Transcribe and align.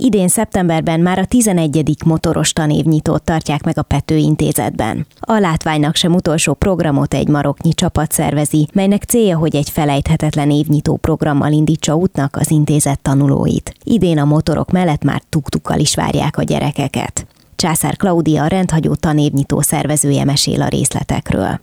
Idén 0.00 0.28
szeptemberben 0.28 1.00
már 1.00 1.18
a 1.18 1.24
11. 1.24 1.96
motoros 2.04 2.52
tanévnyitót 2.52 3.22
tartják 3.22 3.62
meg 3.62 3.78
a 3.78 3.82
Pető 3.82 4.16
intézetben. 4.16 5.06
A 5.20 5.38
látványnak 5.38 5.94
sem 5.94 6.14
utolsó 6.14 6.54
programot 6.54 7.14
egy 7.14 7.28
maroknyi 7.28 7.72
csapat 7.72 8.12
szervezi, 8.12 8.68
melynek 8.72 9.02
célja, 9.02 9.38
hogy 9.38 9.56
egy 9.56 9.70
felejthetetlen 9.70 10.50
évnyitó 10.50 10.96
programmal 10.96 11.52
indítsa 11.52 11.94
útnak 11.94 12.36
az 12.36 12.50
intézet 12.50 13.00
tanulóit. 13.00 13.74
Idén 13.84 14.18
a 14.18 14.24
motorok 14.24 14.70
mellett 14.70 15.02
már 15.02 15.22
tuktukkal 15.28 15.78
is 15.78 15.94
várják 15.94 16.38
a 16.38 16.42
gyerekeket. 16.42 17.26
Császár 17.56 17.96
Klaudia, 17.96 18.42
a 18.42 18.46
rendhagyó 18.46 18.94
tanévnyitó 18.94 19.60
szervezője 19.60 20.24
mesél 20.24 20.62
a 20.62 20.68
részletekről. 20.68 21.60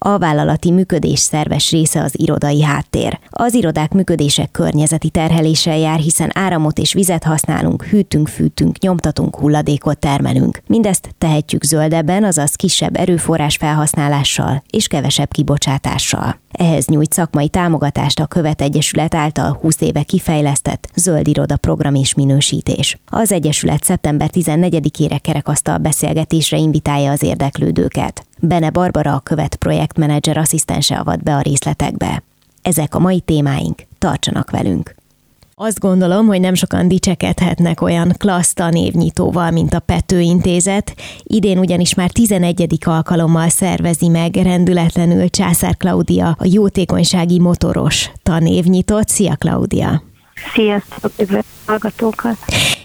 A 0.00 0.18
vállalati 0.18 0.70
működés 0.70 1.18
szerves 1.18 1.70
része 1.70 2.02
az 2.02 2.12
irodai 2.16 2.62
háttér. 2.62 3.18
Az 3.28 3.54
irodák 3.54 3.92
működése 3.92 4.46
környezeti 4.46 5.10
terheléssel 5.10 5.78
jár, 5.78 5.98
hiszen 5.98 6.30
áramot 6.34 6.78
és 6.78 6.92
vizet 6.92 7.24
használunk, 7.24 7.84
hűtünk, 7.84 8.28
fűtünk, 8.28 8.78
nyomtatunk, 8.78 9.36
hulladékot 9.36 9.98
termelünk. 9.98 10.62
Mindezt 10.66 11.14
tehetjük 11.18 11.62
zöldebben, 11.62 12.24
azaz 12.24 12.54
kisebb 12.54 12.96
erőforrás 12.96 13.56
felhasználással 13.56 14.62
és 14.70 14.86
kevesebb 14.86 15.32
kibocsátással. 15.32 16.40
Ehhez 16.52 16.86
nyújt 16.86 17.12
szakmai 17.12 17.48
támogatást 17.48 18.20
a 18.20 18.26
Követ 18.26 18.60
Egyesület 18.60 19.14
által 19.14 19.58
20 19.60 19.80
éve 19.80 20.02
kifejlesztett 20.02 20.88
Zöld 20.94 21.28
Iroda 21.28 21.56
program 21.56 21.94
és 21.94 22.14
minősítés. 22.14 22.98
Az 23.06 23.32
Egyesület 23.32 23.84
szeptember 23.84 24.30
14-ére 24.32 25.18
kerekasztal 25.22 25.78
beszélgetésre 25.78 26.56
invitálja 26.56 27.10
az 27.10 27.22
érdeklődőket. 27.22 28.27
Bene 28.40 28.70
Barbara 28.70 29.14
a 29.14 29.20
Követ 29.20 29.56
projektmenedzser 29.56 30.36
asszisztense 30.36 30.96
avat 30.96 31.22
be 31.22 31.34
a 31.34 31.40
részletekbe. 31.40 32.22
Ezek 32.62 32.94
a 32.94 32.98
mai 32.98 33.20
témáink, 33.20 33.82
tartsanak 33.98 34.50
velünk! 34.50 34.94
Azt 35.60 35.78
gondolom, 35.78 36.26
hogy 36.26 36.40
nem 36.40 36.54
sokan 36.54 36.88
dicsekedhetnek 36.88 37.80
olyan 37.80 38.14
klassz 38.18 38.52
tanévnyitóval, 38.52 39.50
mint 39.50 39.74
a 39.74 39.78
Pető 39.78 40.20
Intézet. 40.20 40.94
Idén 41.22 41.58
ugyanis 41.58 41.94
már 41.94 42.10
11. 42.10 42.78
alkalommal 42.84 43.48
szervezi 43.48 44.08
meg 44.08 44.34
rendületlenül 44.34 45.28
Császár 45.28 45.76
Klaudia 45.76 46.28
a 46.38 46.46
jótékonysági 46.52 47.38
motoros 47.38 48.10
tanévnyitót. 48.22 49.08
Szia, 49.08 49.36
Klaudia! 49.36 50.02
Sziasztok, 50.54 51.12
üdvözlök 51.18 51.44
hallgatókat! 51.66 52.36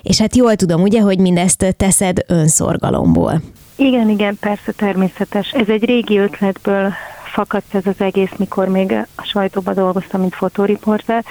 És 0.02 0.20
hát 0.20 0.36
jól 0.36 0.56
tudom, 0.56 0.82
ugye, 0.82 1.02
hogy 1.02 1.20
mindezt 1.20 1.76
teszed 1.78 2.20
önszorgalomból. 2.28 3.42
Igen, 3.76 4.10
igen, 4.10 4.38
persze 4.40 4.72
természetes. 4.72 5.52
Ez 5.52 5.70
egy 5.70 5.86
régi 5.86 6.18
ötletből 6.18 6.94
fakadt 7.34 7.76
ez 7.76 7.86
az 7.86 8.02
egész, 8.02 8.32
mikor 8.38 8.68
még 8.68 8.92
a 9.16 9.24
sajtóban 9.24 9.74
dolgoztam, 9.74 10.22
mint 10.22 10.36
fotóriporter, 10.36 11.24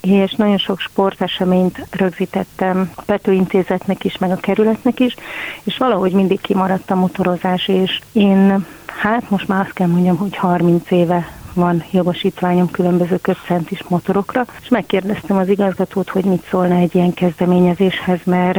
és 0.00 0.32
nagyon 0.32 0.58
sok 0.58 0.80
sporteseményt 0.80 1.86
rögzítettem 1.90 2.90
a 2.94 3.02
Pető 3.02 3.32
Intézetnek 3.32 4.04
is, 4.04 4.18
meg 4.18 4.30
a 4.30 4.36
kerületnek 4.36 5.00
is, 5.00 5.14
és 5.62 5.76
valahogy 5.76 6.12
mindig 6.12 6.40
kimaradt 6.40 6.90
a 6.90 6.94
motorozás, 6.94 7.68
és 7.68 8.00
én 8.12 8.66
hát 8.86 9.30
most 9.30 9.48
már 9.48 9.60
azt 9.60 9.72
kell 9.72 9.86
mondjam, 9.86 10.16
hogy 10.16 10.36
30 10.36 10.90
éve 10.90 11.28
van 11.54 11.84
jogosítványom 11.90 12.70
különböző 12.70 13.16
közcentis 13.16 13.82
motorokra, 13.88 14.44
és 14.62 14.68
megkérdeztem 14.68 15.36
az 15.36 15.48
igazgatót, 15.48 16.08
hogy 16.08 16.24
mit 16.24 16.46
szólna 16.50 16.74
egy 16.74 16.94
ilyen 16.94 17.14
kezdeményezéshez, 17.14 18.20
mert 18.24 18.58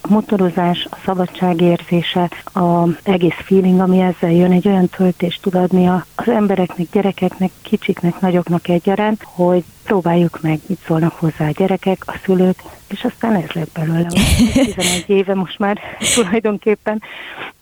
a 0.00 0.12
motorozás, 0.12 0.86
a 0.90 0.96
szabadságérzése, 1.04 2.30
az 2.52 2.98
egész 3.02 3.34
feeling, 3.44 3.80
ami 3.80 4.00
ezzel 4.00 4.32
jön, 4.32 4.52
egy 4.52 4.68
olyan 4.68 4.88
töltést 4.88 5.42
tud 5.42 5.54
adni 5.54 5.86
az 5.86 6.28
embereknek, 6.28 6.86
gyerekeknek, 6.92 7.50
kicsiknek, 7.62 8.20
nagyoknak 8.20 8.68
egyaránt, 8.68 9.22
hogy 9.24 9.64
próbáljuk 9.84 10.38
meg, 10.42 10.60
mit 10.66 10.78
szólnak 10.86 11.12
hozzá 11.12 11.46
a 11.46 11.50
gyerekek, 11.50 12.02
a 12.06 12.20
szülők, 12.24 12.62
és 12.88 13.04
aztán 13.04 13.34
ez 13.34 13.50
lett 13.50 13.72
belőle. 13.72 14.06
11 14.52 15.04
éve 15.06 15.34
most 15.34 15.58
már 15.58 15.78
tulajdonképpen 16.14 17.02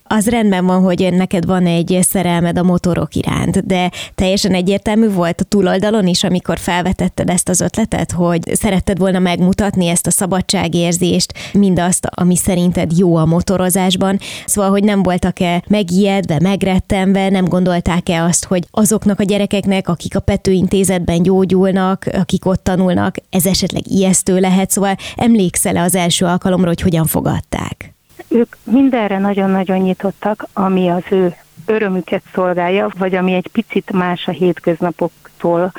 az 0.08 0.28
rendben 0.28 0.66
van, 0.66 0.82
hogy 0.82 1.12
neked 1.12 1.46
van 1.46 1.66
egy 1.66 1.98
szerelmed 2.02 2.58
a 2.58 2.62
motorok 2.62 3.14
iránt, 3.14 3.66
de 3.66 3.90
teljesen 4.14 4.54
egyértelmű 4.54 5.10
volt 5.10 5.40
a 5.40 5.44
túloldalon 5.44 6.06
is, 6.06 6.24
amikor 6.24 6.58
felvetetted 6.58 7.30
ezt 7.30 7.48
az 7.48 7.60
ötletet, 7.60 8.12
hogy 8.12 8.42
szeretted 8.52 8.98
volna 8.98 9.18
megmutatni 9.18 9.86
ezt 9.86 10.06
a 10.06 10.10
szabadságérzést, 10.10 11.32
mindazt, 11.52 12.06
ami 12.10 12.36
szerinted 12.36 12.98
jó 12.98 13.16
a 13.16 13.24
motorozásban. 13.24 14.18
Szóval, 14.46 14.70
hogy 14.70 14.84
nem 14.84 15.02
voltak-e 15.02 15.62
megijedve, 15.68 16.38
megrettenve, 16.40 17.28
nem 17.28 17.44
gondolták-e 17.44 18.22
azt, 18.22 18.44
hogy 18.44 18.66
azoknak 18.70 19.20
a 19.20 19.24
gyerekeknek, 19.24 19.88
akik 19.88 20.16
a 20.16 20.20
Pető 20.20 20.52
intézetben 20.52 21.22
gyógyulnak, 21.22 22.04
akik 22.12 22.46
ott 22.46 22.64
tanulnak, 22.64 23.16
ez 23.30 23.46
esetleg 23.46 23.90
ijesztő 23.90 24.38
lehet, 24.38 24.70
szóval 24.70 24.96
emlékszel-e 25.16 25.82
az 25.82 25.94
első 25.94 26.24
alkalomra, 26.24 26.68
hogy 26.68 26.80
hogyan 26.80 27.06
fogadták? 27.06 27.95
Ők 28.36 28.56
mindenre 28.64 29.19
nagyon-nagyon 29.19 29.78
nyitottak, 29.78 30.47
ami 30.52 30.88
az 30.88 31.02
ő 31.10 31.34
örömüket 31.66 32.22
szolgálja, 32.34 32.88
vagy 32.98 33.14
ami 33.14 33.32
egy 33.32 33.48
picit 33.48 33.92
más 33.92 34.26
a 34.26 34.30
hétköznapoktól. 34.30 35.72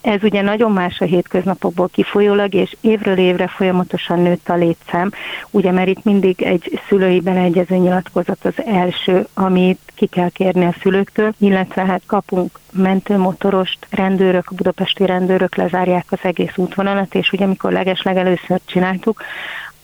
Ez 0.00 0.22
ugye 0.22 0.42
nagyon 0.42 0.72
más 0.72 1.00
a 1.00 1.04
hétköznapokból 1.04 1.88
kifolyólag, 1.88 2.54
és 2.54 2.76
évről 2.80 3.18
évre 3.18 3.46
folyamatosan 3.46 4.20
nőtt 4.20 4.48
a 4.48 4.54
létszám, 4.54 5.10
ugye 5.50 5.72
mert 5.72 5.88
itt 5.88 6.04
mindig 6.04 6.42
egy 6.42 6.80
szülői 6.88 7.20
beleegyező 7.20 7.76
nyilatkozat 7.76 8.44
az 8.44 8.64
első, 8.66 9.26
amit 9.34 9.80
ki 9.94 10.06
kell 10.06 10.28
kérni 10.30 10.64
a 10.64 10.74
szülőktől, 10.82 11.32
illetve 11.38 11.84
hát 11.84 12.02
kapunk 12.06 12.58
mentőmotorost, 12.72 13.86
rendőrök, 13.90 14.48
a 14.50 14.54
budapesti 14.54 15.06
rendőrök 15.06 15.56
lezárják 15.56 16.06
az 16.10 16.18
egész 16.22 16.56
útvonalat, 16.56 17.14
és 17.14 17.32
ugye 17.32 17.44
amikor 17.44 17.72
legeslegelőször 17.72 18.60
csináltuk, 18.64 19.22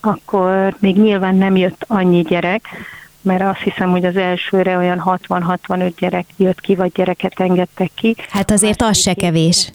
akkor 0.06 0.74
még 0.78 0.96
nyilván 0.96 1.34
nem 1.34 1.56
jött 1.56 1.84
annyi 1.88 2.22
gyerek, 2.22 2.68
mert 3.22 3.42
azt 3.42 3.60
hiszem, 3.60 3.90
hogy 3.90 4.04
az 4.04 4.16
elsőre 4.16 4.76
olyan 4.76 5.02
60-65 5.04 5.92
gyerek 5.98 6.26
jött 6.36 6.60
ki, 6.60 6.74
vagy 6.74 6.92
gyereket 6.92 7.40
engedtek 7.40 7.90
ki. 7.94 8.16
Hát 8.28 8.50
azért 8.50 8.82
az 8.82 8.98
se 8.98 9.14
kevés. 9.14 9.72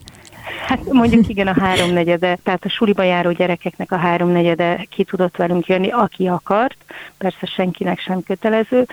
Hát 0.66 0.92
mondjuk 0.92 1.28
igen, 1.28 1.46
a 1.46 1.60
háromnegyede, 1.60 2.38
tehát 2.42 2.64
a 2.64 2.68
suliba 2.68 3.02
járó 3.02 3.32
gyerekeknek 3.32 3.92
a 3.92 3.96
háromnegyede 3.96 4.86
ki 4.90 5.04
tudott 5.04 5.36
velünk 5.36 5.66
jönni, 5.66 5.90
aki 5.90 6.26
akart, 6.26 6.76
persze 7.18 7.46
senkinek 7.46 8.00
sem 8.00 8.22
kötelező, 8.22 8.86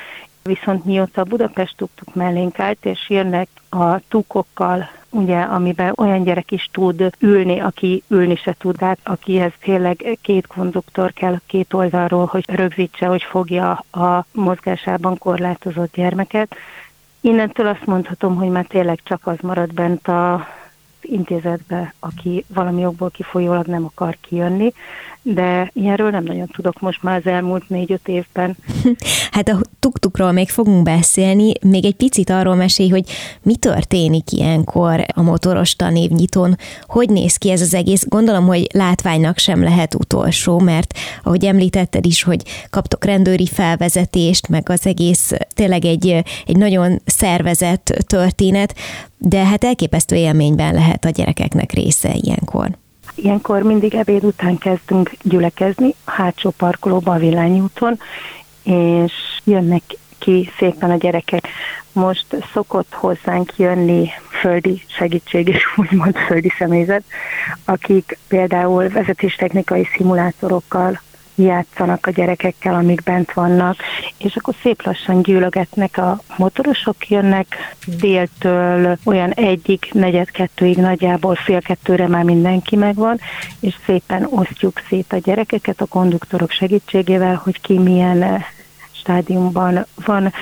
viszont 0.44 0.86
mióta 0.86 1.24
Budapest 1.24 1.78
tuktuk 1.78 2.16
mellénk 2.16 2.60
állt, 2.60 2.86
és 2.86 3.10
jönnek 3.10 3.48
a 3.70 4.00
tukokkal, 4.08 4.90
ugye, 5.10 5.40
amiben 5.40 5.94
olyan 5.96 6.24
gyerek 6.24 6.52
is 6.52 6.70
tud 6.72 7.12
ülni, 7.20 7.60
aki 7.60 8.04
ülni 8.08 8.36
se 8.36 8.56
tud, 8.60 8.76
tehát 8.78 9.00
akihez 9.04 9.52
tényleg 9.62 10.18
két 10.22 10.48
konduktor 10.48 11.14
kell 11.14 11.40
két 11.46 11.74
oldalról, 11.74 12.26
hogy 12.26 12.44
rögzítse, 12.48 13.06
hogy 13.06 13.24
fogja 13.24 13.72
a 13.92 14.26
mozgásában 14.32 15.18
korlátozott 15.18 15.94
gyermeket. 15.96 16.56
Innentől 17.22 17.68
azt 17.68 17.86
mondhatom, 17.86 18.36
hogy 18.36 18.50
már 18.50 18.66
tényleg 18.66 19.00
csak 19.04 19.28
az 19.28 19.38
marad 19.42 19.74
bent 19.74 20.08
a 20.08 20.48
intézetbe, 21.02 21.94
aki 22.00 22.46
valami 22.48 22.82
jogból 22.82 23.10
kifolyólag 23.10 23.66
nem 23.66 23.86
akar 23.86 24.18
kijönni, 24.22 24.74
de 25.34 25.72
ilyenről 25.74 26.10
nem 26.10 26.24
nagyon 26.24 26.48
tudok 26.48 26.80
most 26.80 27.04
már 27.04 27.18
az 27.18 27.32
elmúlt 27.32 27.70
négy-öt 27.70 28.08
évben. 28.08 28.58
Hát 29.32 29.50
a 29.50 29.62
tuktukról 29.80 30.32
még 30.32 30.50
fogunk 30.50 30.84
beszélni, 30.84 31.52
még 31.62 31.86
egy 31.86 31.96
picit 31.96 32.30
arról 32.30 32.56
mesélj, 32.56 32.90
hogy 32.90 33.10
mi 33.42 33.56
történik 33.56 34.32
ilyenkor 34.32 35.06
a 35.14 35.22
motoros 35.22 35.76
tanévnyitón, 35.76 36.56
hogy 36.82 37.10
néz 37.10 37.38
ki 37.38 37.52
ez 37.52 37.62
az 37.62 37.74
egész. 37.74 38.06
Gondolom, 38.08 38.46
hogy 38.46 38.68
látványnak 38.74 39.38
sem 39.38 39.64
lehet 39.64 39.96
utolsó, 39.96 40.60
mert 40.60 40.94
ahogy 41.24 41.46
említetted 41.46 42.06
is, 42.06 42.24
hogy 42.24 42.42
kaptok 42.70 43.06
rendőri 43.06 43.48
felvezetést, 43.48 44.48
meg 44.48 44.70
az 44.70 44.86
egész 44.86 45.32
tényleg 45.56 45.86
egy, 45.86 46.24
egy 46.46 46.58
nagyon 46.58 47.02
szervezett 47.06 48.04
történet, 48.08 48.76
de 49.18 49.46
hát 49.46 49.64
elképesztő 49.64 50.16
élményben 50.16 50.74
lehet 50.74 51.06
a 51.06 51.10
gyerekeknek 51.10 51.72
része 51.72 52.14
ilyenkor. 52.14 52.78
Ilyenkor 53.18 53.62
mindig 53.62 53.96
ebéd 53.96 54.24
után 54.24 54.58
kezdünk 54.58 55.12
gyülekezni 55.22 55.94
a 56.06 56.12
hátsó 56.12 56.50
parkolóba 56.50 57.14
a 57.14 57.18
villányúton, 57.18 58.00
és 58.64 59.14
jönnek 59.44 59.82
ki 60.18 60.50
szépen 60.58 60.92
a 60.92 60.98
gyerekek. 60.98 61.48
Most 61.92 62.26
szokott 62.54 62.94
hozzánk 62.94 63.54
jönni 63.58 64.10
földi 64.42 64.82
segítség 64.88 65.48
és 65.48 65.64
úgymond 65.76 66.18
földi 66.18 66.52
személyzet, 66.58 67.04
akik 67.66 68.18
például 68.28 68.90
vezetéstechnikai 68.90 69.88
szimulátorokkal 69.96 71.02
játszanak 71.38 72.06
a 72.06 72.12
gyerekekkel, 72.12 72.74
amik 72.74 73.04
bent 73.04 73.34
vannak, 73.34 73.76
és 74.18 74.36
akkor 74.36 74.54
szép 74.62 74.82
lassan 74.86 75.22
gyűlögetnek 75.22 75.98
a 75.98 76.20
motorosok, 76.38 77.10
jönnek 77.10 77.76
déltől 77.86 78.98
olyan 79.04 79.32
egyik, 79.32 79.94
negyed 79.94 80.32
kettőig 80.32 80.78
nagyjából 80.78 81.36
fél 81.36 81.62
kettőre 81.62 82.08
már 82.08 82.24
mindenki 82.24 82.76
megvan, 82.76 83.20
és 83.60 83.76
szépen 83.86 84.28
osztjuk 84.30 84.82
szét 84.88 85.14
a 85.14 85.18
gyerekeket 85.18 85.82
a 85.82 85.86
konduktorok 85.86 86.52
segítségével, 86.52 87.42
hogy 87.44 87.62
ki 87.62 87.78
milyen 87.78 88.46
stádiumban 89.08 89.86
van, 90.06 90.34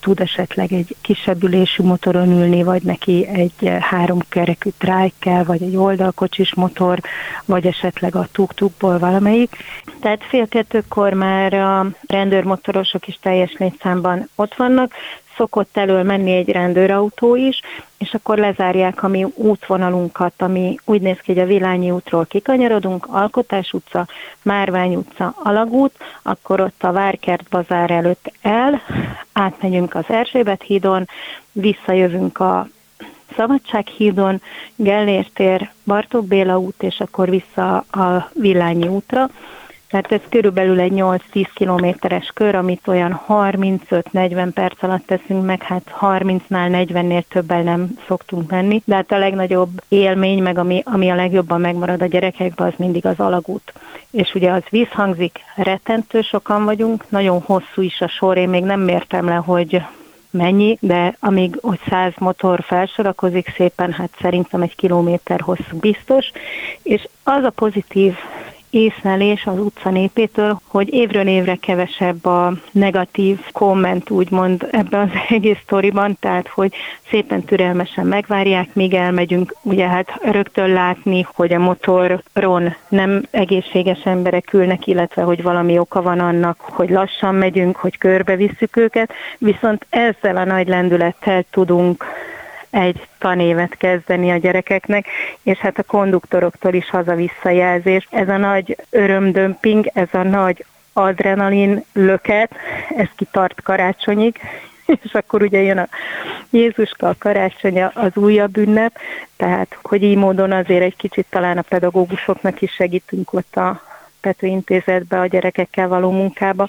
tud 0.00 0.20
esetleg 0.20 0.72
egy 0.72 0.96
kisebb 1.00 1.42
ülésű 1.42 1.82
motoron 1.82 2.28
ülni, 2.28 2.62
vagy 2.62 2.82
neki 2.82 3.26
egy 3.26 3.72
háromkerekű 3.80 4.70
trike 4.78 5.12
kell, 5.18 5.44
vagy 5.44 5.62
egy 5.62 5.76
oldalkocsis 5.76 6.54
motor, 6.54 6.98
vagy 7.44 7.66
esetleg 7.66 8.14
a 8.14 8.28
tuk-tukból 8.32 8.98
valamelyik. 8.98 9.56
Tehát 10.00 10.24
fél 10.28 10.48
kettőkor 10.48 11.12
már 11.12 11.54
a 11.54 11.86
rendőrmotorosok 12.06 13.06
is 13.06 13.18
teljes 13.22 13.54
létszámban 13.58 14.28
ott 14.34 14.54
vannak, 14.54 14.92
szokott 15.36 15.76
elől 15.76 16.02
menni 16.02 16.32
egy 16.32 16.48
rendőrautó 16.48 17.36
is, 17.36 17.60
és 17.98 18.14
akkor 18.14 18.38
lezárják 18.38 19.02
a 19.02 19.08
mi 19.08 19.24
útvonalunkat, 19.34 20.32
ami 20.36 20.78
úgy 20.84 21.00
néz 21.00 21.18
ki, 21.18 21.32
hogy 21.32 21.42
a 21.42 21.46
Vilányi 21.46 21.90
útról 21.90 22.26
kikanyarodunk, 22.26 23.06
Alkotás 23.10 23.72
utca, 23.72 24.06
Márvány 24.42 24.94
utca, 24.94 25.34
Alagút, 25.42 25.92
akkor 26.22 26.60
ott 26.60 26.82
a 26.82 26.92
Várkert 26.92 27.48
bazár 27.48 27.90
előtt 27.90 28.32
el, 28.42 28.82
átmegyünk 29.32 29.94
az 29.94 30.04
Erzsébet 30.08 30.62
hídon, 30.62 31.08
visszajövünk 31.52 32.40
a 32.40 32.68
Szabadság 33.36 33.86
hídon, 33.86 34.40
Gellért 34.76 35.32
tér, 35.34 35.70
Bartók 35.84 36.26
Béla 36.26 36.58
út, 36.58 36.82
és 36.82 37.00
akkor 37.00 37.30
vissza 37.30 37.76
a 37.76 38.30
Villányi 38.32 38.88
útra, 38.88 39.30
tehát 39.94 40.12
ez 40.12 40.28
körülbelül 40.28 40.80
egy 40.80 40.92
8-10 40.94 41.46
kilométeres 41.54 42.30
kör, 42.34 42.54
amit 42.54 42.88
olyan 42.88 43.20
35-40 43.28 44.50
perc 44.54 44.82
alatt 44.82 45.06
teszünk 45.06 45.44
meg, 45.44 45.62
hát 45.62 45.94
30-nál 46.00 46.86
40-nél 46.88 47.22
többel 47.28 47.62
nem 47.62 47.98
szoktunk 48.06 48.50
menni, 48.50 48.82
de 48.84 48.94
hát 48.94 49.12
a 49.12 49.18
legnagyobb 49.18 49.70
élmény, 49.88 50.42
meg 50.42 50.58
ami, 50.58 50.82
ami 50.84 51.10
a 51.10 51.14
legjobban 51.14 51.60
megmarad 51.60 52.02
a 52.02 52.06
gyerekekben, 52.06 52.66
az 52.66 52.72
mindig 52.76 53.06
az 53.06 53.18
alagút. 53.18 53.72
És 54.10 54.34
ugye 54.34 54.50
az 54.50 54.62
vízhangzik, 54.70 55.38
rettentő 55.56 56.22
sokan 56.22 56.64
vagyunk, 56.64 57.10
nagyon 57.10 57.40
hosszú 57.40 57.82
is 57.82 58.00
a 58.00 58.08
sor, 58.08 58.36
én 58.36 58.48
még 58.48 58.64
nem 58.64 58.80
mértem 58.80 59.26
le, 59.26 59.34
hogy 59.34 59.82
mennyi, 60.30 60.78
de 60.80 61.16
amíg 61.20 61.58
hogy 61.60 61.80
száz 61.88 62.12
motor 62.18 62.60
felsorakozik 62.62 63.52
szépen, 63.56 63.92
hát 63.92 64.10
szerintem 64.20 64.62
egy 64.62 64.76
kilométer 64.76 65.40
hosszú 65.40 65.78
biztos, 65.80 66.30
és 66.82 67.08
az 67.22 67.44
a 67.44 67.50
pozitív 67.50 68.14
észlelés 68.74 69.46
az 69.46 69.58
utca 69.58 69.90
népétől, 69.90 70.60
hogy 70.66 70.92
évről 70.92 71.26
évre 71.26 71.54
kevesebb 71.54 72.24
a 72.24 72.52
negatív 72.70 73.38
komment, 73.52 74.10
úgymond 74.10 74.68
ebben 74.70 75.00
az 75.00 75.08
egész 75.36 75.58
sztoriban, 75.62 76.16
tehát 76.20 76.48
hogy 76.48 76.74
szépen 77.10 77.44
türelmesen 77.44 78.06
megvárják, 78.06 78.74
míg 78.74 78.94
elmegyünk, 78.94 79.56
ugye 79.62 79.88
hát 79.88 80.18
rögtön 80.22 80.68
látni, 80.68 81.26
hogy 81.34 81.52
a 81.52 81.58
motoron 81.58 82.74
nem 82.88 83.22
egészséges 83.30 84.00
emberek 84.04 84.52
ülnek, 84.52 84.86
illetve 84.86 85.22
hogy 85.22 85.42
valami 85.42 85.78
oka 85.78 86.02
van 86.02 86.18
annak, 86.18 86.60
hogy 86.60 86.90
lassan 86.90 87.34
megyünk, 87.34 87.76
hogy 87.76 87.98
körbevisszük 87.98 88.76
őket, 88.76 89.12
viszont 89.38 89.86
ezzel 89.88 90.36
a 90.36 90.44
nagy 90.44 90.68
lendülettel 90.68 91.44
tudunk 91.50 92.04
egy 92.74 93.06
tanévet 93.18 93.76
kezdeni 93.76 94.30
a 94.30 94.36
gyerekeknek, 94.36 95.06
és 95.42 95.58
hát 95.58 95.78
a 95.78 95.82
konduktoroktól 95.82 96.74
is 96.74 96.90
haza 96.90 97.14
visszajelzés. 97.14 98.06
Ez 98.10 98.28
a 98.28 98.36
nagy 98.36 98.76
örömdömping, 98.90 99.90
ez 99.92 100.08
a 100.12 100.22
nagy 100.22 100.64
adrenalin 100.92 101.84
löket, 101.92 102.50
ez 102.96 103.06
kitart 103.16 103.62
karácsonyig, 103.62 104.40
és 105.04 105.12
akkor 105.12 105.42
ugye 105.42 105.60
jön 105.60 105.78
a 105.78 105.88
Jézuska, 106.50 107.08
a 107.08 107.14
karácsonya, 107.18 107.90
az 107.94 108.16
újabb 108.16 108.56
ünnep, 108.56 108.98
tehát 109.36 109.78
hogy 109.82 110.02
így 110.02 110.16
módon 110.16 110.52
azért 110.52 110.82
egy 110.82 110.96
kicsit 110.96 111.26
talán 111.30 111.58
a 111.58 111.62
pedagógusoknak 111.62 112.62
is 112.62 112.72
segítünk 112.72 113.32
ott 113.32 113.56
a 113.56 113.82
Pető 114.20 114.62
a 115.08 115.26
gyerekekkel 115.26 115.88
való 115.88 116.10
munkába, 116.10 116.68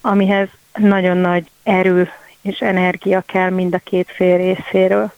amihez 0.00 0.48
nagyon 0.74 1.16
nagy 1.16 1.50
erő 1.62 2.10
és 2.42 2.58
energia 2.58 3.20
kell 3.20 3.50
mind 3.50 3.74
a 3.74 3.80
két 3.84 4.06
fél 4.16 4.36
részéről. 4.36 5.12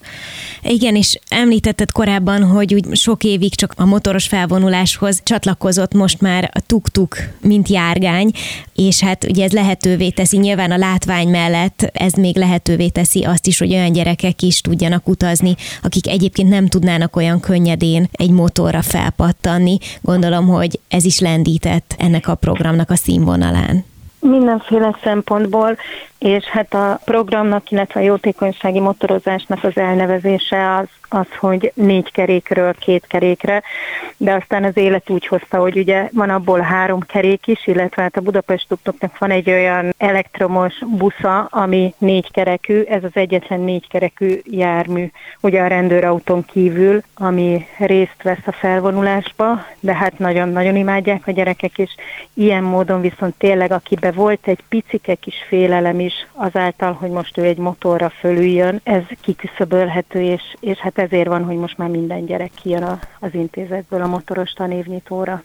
Igen, 0.63 0.95
és 0.95 1.19
említetted 1.29 1.91
korábban, 1.91 2.43
hogy 2.43 2.73
úgy 2.73 2.95
sok 2.95 3.23
évig 3.23 3.55
csak 3.55 3.73
a 3.77 3.85
motoros 3.85 4.27
felvonuláshoz 4.27 5.21
csatlakozott 5.23 5.93
most 5.93 6.21
már 6.21 6.51
a 6.53 6.59
tuk-tuk, 6.65 7.15
mint 7.41 7.67
járgány, 7.67 8.31
és 8.75 9.01
hát 9.01 9.23
ugye 9.23 9.43
ez 9.43 9.51
lehetővé 9.51 10.09
teszi, 10.09 10.37
nyilván 10.37 10.71
a 10.71 10.77
látvány 10.77 11.27
mellett 11.27 11.89
ez 11.93 12.13
még 12.13 12.35
lehetővé 12.37 12.87
teszi 12.87 13.23
azt 13.23 13.47
is, 13.47 13.59
hogy 13.59 13.73
olyan 13.73 13.91
gyerekek 13.91 14.41
is 14.41 14.61
tudjanak 14.61 15.07
utazni, 15.07 15.55
akik 15.81 16.07
egyébként 16.07 16.49
nem 16.49 16.67
tudnának 16.67 17.15
olyan 17.15 17.39
könnyedén 17.39 18.09
egy 18.11 18.31
motorra 18.31 18.81
felpattanni. 18.81 19.77
Gondolom, 20.01 20.47
hogy 20.47 20.79
ez 20.87 21.05
is 21.05 21.19
lendített 21.19 21.95
ennek 21.97 22.27
a 22.27 22.35
programnak 22.35 22.89
a 22.89 22.95
színvonalán. 22.95 23.90
Mindenféle 24.21 24.95
szempontból, 25.03 25.77
és 26.17 26.45
hát 26.45 26.73
a 26.73 26.99
programnak, 27.05 27.71
illetve 27.71 27.99
a 27.99 28.03
jótékonysági 28.03 28.79
motorozásnak 28.79 29.63
az 29.63 29.77
elnevezése 29.77 30.75
az 30.75 30.87
az, 31.13 31.27
hogy 31.39 31.71
négy 31.75 32.11
kerékről 32.11 32.73
két 32.73 33.07
kerékre, 33.07 33.63
de 34.17 34.33
aztán 34.33 34.63
az 34.63 34.77
élet 34.77 35.09
úgy 35.09 35.27
hozta, 35.27 35.57
hogy 35.57 35.77
ugye 35.77 36.09
van 36.13 36.29
abból 36.29 36.59
három 36.59 36.99
kerék 36.99 37.47
is, 37.47 37.67
illetve 37.67 38.01
hát 38.01 38.17
a 38.17 38.21
Budapest 38.21 38.67
Tuktuknak 38.67 39.17
van 39.17 39.31
egy 39.31 39.49
olyan 39.49 39.93
elektromos 39.97 40.73
busza, 40.97 41.39
ami 41.39 41.93
négy 41.97 42.31
kerekű, 42.31 42.81
ez 42.81 43.03
az 43.03 43.11
egyetlen 43.13 43.59
négy 43.59 43.87
kerekű 43.87 44.39
jármű, 44.43 45.09
ugye 45.41 45.61
a 45.61 45.67
rendőrautón 45.67 46.45
kívül, 46.45 47.01
ami 47.13 47.65
részt 47.77 48.23
vesz 48.23 48.45
a 48.45 48.51
felvonulásba, 48.51 49.65
de 49.79 49.93
hát 49.93 50.19
nagyon-nagyon 50.19 50.75
imádják 50.75 51.27
a 51.27 51.31
gyerekek, 51.31 51.77
és 51.77 51.95
ilyen 52.33 52.63
módon 52.63 53.01
viszont 53.01 53.35
tényleg, 53.37 53.71
akibe 53.71 54.11
volt 54.11 54.47
egy 54.47 54.63
picike 54.69 55.15
kis 55.15 55.35
félelem 55.47 55.99
is 55.99 56.13
azáltal, 56.33 56.93
hogy 56.93 57.09
most 57.09 57.37
ő 57.37 57.43
egy 57.43 57.57
motorra 57.57 58.09
fölüljön, 58.09 58.79
ez 58.83 59.03
kiküszöbölhető, 59.21 60.21
és, 60.21 60.41
és 60.59 60.77
hát 60.77 60.99
ezért 61.01 61.27
van, 61.27 61.43
hogy 61.43 61.55
most 61.55 61.77
már 61.77 61.89
minden 61.89 62.25
gyerek 62.25 62.51
kijön 62.61 62.83
a, 62.83 62.99
az 63.19 63.29
intézetből 63.33 64.01
a 64.01 64.07
motoros 64.07 64.51
tanévnyitóra. 64.51 65.43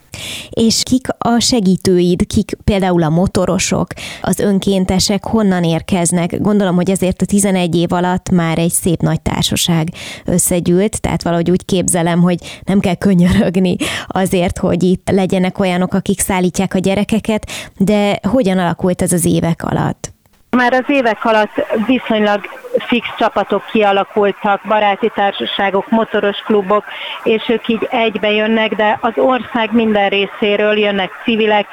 És 0.50 0.82
kik 0.82 1.06
a 1.18 1.38
segítőid, 1.40 2.26
kik 2.26 2.56
például 2.64 3.02
a 3.02 3.08
motorosok, 3.08 3.86
az 4.22 4.38
önkéntesek, 4.38 5.24
honnan 5.24 5.64
érkeznek? 5.64 6.40
Gondolom, 6.40 6.74
hogy 6.74 6.90
ezért 6.90 7.22
a 7.22 7.26
11 7.26 7.76
év 7.76 7.92
alatt 7.92 8.30
már 8.30 8.58
egy 8.58 8.70
szép 8.70 9.00
nagy 9.00 9.20
társaság 9.20 9.88
összegyűlt, 10.24 11.00
tehát 11.00 11.22
valahogy 11.22 11.50
úgy 11.50 11.64
képzelem, 11.64 12.20
hogy 12.20 12.38
nem 12.64 12.80
kell 12.80 12.94
könyörögni 12.94 13.76
azért, 14.06 14.58
hogy 14.58 14.82
itt 14.82 15.10
legyenek 15.10 15.58
olyanok, 15.58 15.94
akik 15.94 16.20
szállítják 16.20 16.74
a 16.74 16.78
gyerekeket, 16.78 17.50
de 17.78 18.20
hogyan 18.22 18.58
alakult 18.58 19.02
ez 19.02 19.12
az 19.12 19.24
évek 19.24 19.64
alatt? 19.64 20.15
Már 20.50 20.72
az 20.72 20.84
évek 20.86 21.24
alatt 21.24 21.66
viszonylag 21.86 22.40
fix 22.78 23.08
csapatok 23.18 23.64
kialakultak, 23.72 24.60
baráti 24.68 25.12
társaságok, 25.14 25.90
motoros 25.90 26.38
klubok, 26.38 26.84
és 27.22 27.48
ők 27.48 27.68
így 27.68 27.88
egybe 27.90 28.30
jönnek, 28.30 28.74
de 28.74 28.98
az 29.00 29.12
ország 29.16 29.72
minden 29.72 30.08
részéről 30.08 30.78
jönnek 30.78 31.10
civilek, 31.24 31.66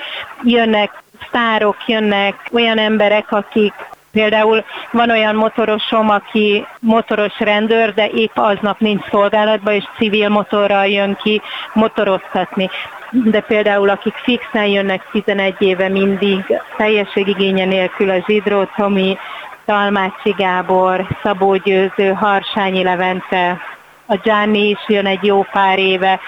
jönnek 0.44 1.04
sztárok, 1.28 1.78
jönnek 1.86 2.50
olyan 2.52 2.78
emberek, 2.78 3.32
akik 3.32 3.74
Például 4.14 4.64
van 4.92 5.10
olyan 5.10 5.36
motorosom, 5.36 6.10
aki 6.10 6.66
motoros 6.80 7.40
rendőr, 7.40 7.94
de 7.94 8.08
épp 8.08 8.38
aznap 8.38 8.80
nincs 8.80 9.10
szolgálatban, 9.10 9.74
és 9.74 9.84
civil 9.98 10.30
motorral 10.30 10.88
jön 10.88 11.16
ki 11.16 11.42
motoroztatni 11.74 12.70
de 13.14 13.40
például 13.42 13.90
akik 13.90 14.14
fixen 14.14 14.66
jönnek 14.66 15.10
11 15.12 15.56
éve 15.60 15.90
mindig, 15.90 16.62
teljességigénye 16.78 17.66
nélkül 17.66 18.10
a 18.10 18.24
Zsidró 18.28 18.64
Tomi, 18.76 19.18
Talmácsi 19.66 20.34
Gábor, 20.38 21.08
Szabó 21.24 21.56
Győző, 21.56 22.12
Harsányi 22.12 22.84
Levente, 22.84 23.62
a 24.06 24.18
Gianni 24.24 24.70
is 24.70 24.80
jön 24.88 25.06
egy 25.06 25.24
jó 25.24 25.46
pár 25.52 25.80
éve, 25.80 26.20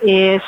és 0.00 0.42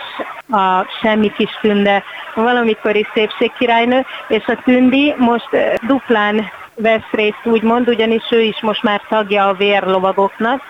a 0.51 0.87
Semmi 1.03 1.33
Kis 1.33 1.59
Tünde, 1.61 2.03
valamikor 2.35 2.97
is 2.97 3.07
szépségkirálynő, 3.15 4.07
és 4.29 4.45
a 4.47 4.59
Tündi 4.65 5.15
most 5.17 5.49
duplán 5.87 6.51
vesz 6.75 7.11
részt, 7.11 7.41
úgymond, 7.45 7.89
ugyanis 7.89 8.23
ő 8.31 8.41
is 8.41 8.61
most 8.61 8.83
már 8.83 9.01
tagja 9.09 9.49
a 9.49 9.55
vérlovagoknak, 9.55 10.63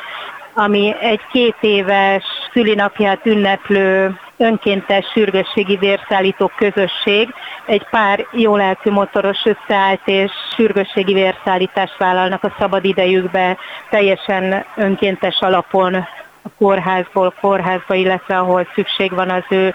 ami 0.54 0.94
egy 1.00 1.20
két 1.32 1.56
éves 1.60 2.24
szülinapját 2.52 3.26
ünneplő 3.26 4.18
önkéntes 4.40 5.06
sürgősségi 5.12 5.76
vérszállító 5.76 6.50
közösség. 6.56 7.34
Egy 7.66 7.86
pár 7.90 8.26
lelkű 8.32 8.90
motoros 8.90 9.44
összeállt, 9.44 10.00
és 10.04 10.32
sürgősségi 10.56 11.12
vérszállítást 11.12 11.96
vállalnak 11.98 12.44
a 12.44 12.54
szabad 12.58 12.84
idejükbe, 12.84 13.56
teljesen 13.90 14.64
önkéntes 14.76 15.40
alapon 15.40 15.94
a 16.42 16.48
kórházból 16.58 17.34
kórházba, 17.40 17.94
illetve 17.94 18.38
ahol 18.38 18.66
szükség 18.74 19.14
van 19.14 19.30
az 19.30 19.44
ő 19.48 19.74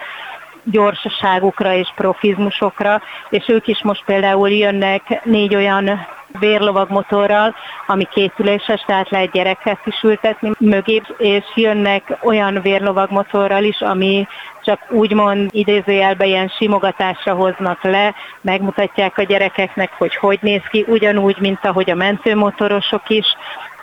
gyorsaságukra 0.63 1.74
és 1.74 1.91
profizmusokra, 1.95 3.01
és 3.29 3.43
ők 3.48 3.67
is 3.67 3.84
most 3.84 4.03
például 4.05 4.50
jönnek 4.50 5.22
négy 5.24 5.55
olyan 5.55 6.07
vérlovag 6.39 6.89
motorral, 6.89 7.56
ami 7.88 8.04
kétüléses, 8.04 8.82
tehát 8.82 9.10
lehet 9.10 9.32
gyereket 9.32 9.80
is 9.86 10.01
ültetni 10.04 10.51
mögé, 10.60 11.01
és 11.18 11.44
jönnek 11.56 12.18
olyan 12.24 12.62
vérlovag 12.62 13.12
motorral 13.12 13.63
is, 13.63 13.82
ami 13.82 14.27
csak 14.63 14.80
úgymond 14.89 15.50
idézőjelben 15.54 16.27
ilyen 16.27 16.48
simogatásra 16.48 17.34
hoznak 17.34 17.84
le, 17.84 18.15
megmutatják 18.42 19.18
a 19.18 19.24
gyerekeknek, 19.24 19.94
hogy 19.98 20.15
hogy 20.15 20.39
néz 20.42 20.62
ki, 20.70 20.86
ugyanúgy, 20.88 21.38
mint 21.39 21.65
ahogy 21.65 21.89
a 21.89 21.96
mentőmotorosok 21.96 23.10
is, 23.10 23.25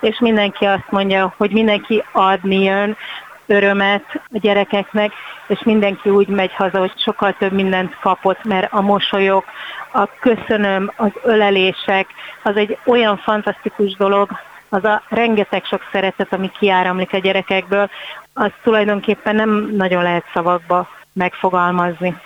és 0.00 0.18
mindenki 0.18 0.64
azt 0.64 0.90
mondja, 0.90 1.34
hogy 1.36 1.50
mindenki 1.50 2.04
adni 2.12 2.62
jön, 2.62 2.96
örömet 3.46 4.04
a 4.14 4.38
gyerekeknek, 4.38 5.12
és 5.46 5.62
mindenki 5.64 6.10
úgy 6.10 6.28
megy 6.28 6.52
haza, 6.54 6.78
hogy 6.78 6.92
sokkal 6.96 7.34
több 7.38 7.52
mindent 7.52 7.98
kapott, 8.00 8.44
mert 8.44 8.72
a 8.72 8.80
mosolyok, 8.80 9.44
a 9.92 10.08
köszönöm, 10.20 10.92
az 10.96 11.10
ölelések, 11.22 12.06
az 12.42 12.56
egy 12.56 12.78
olyan 12.86 13.16
fantasztikus 13.16 13.96
dolog, 13.96 14.30
az 14.68 14.84
a 14.84 15.02
rengeteg 15.08 15.64
sok 15.64 15.88
szeretet, 15.92 16.32
ami 16.32 16.50
kiáramlik 16.58 17.12
a 17.12 17.18
gyerekekből, 17.18 17.90
az 18.34 18.50
tulajdonképpen 18.62 19.34
nem 19.34 19.72
nagyon 19.76 20.02
lehet 20.02 20.24
szavakba 20.32 20.88
megfogalmazni. 21.12 22.16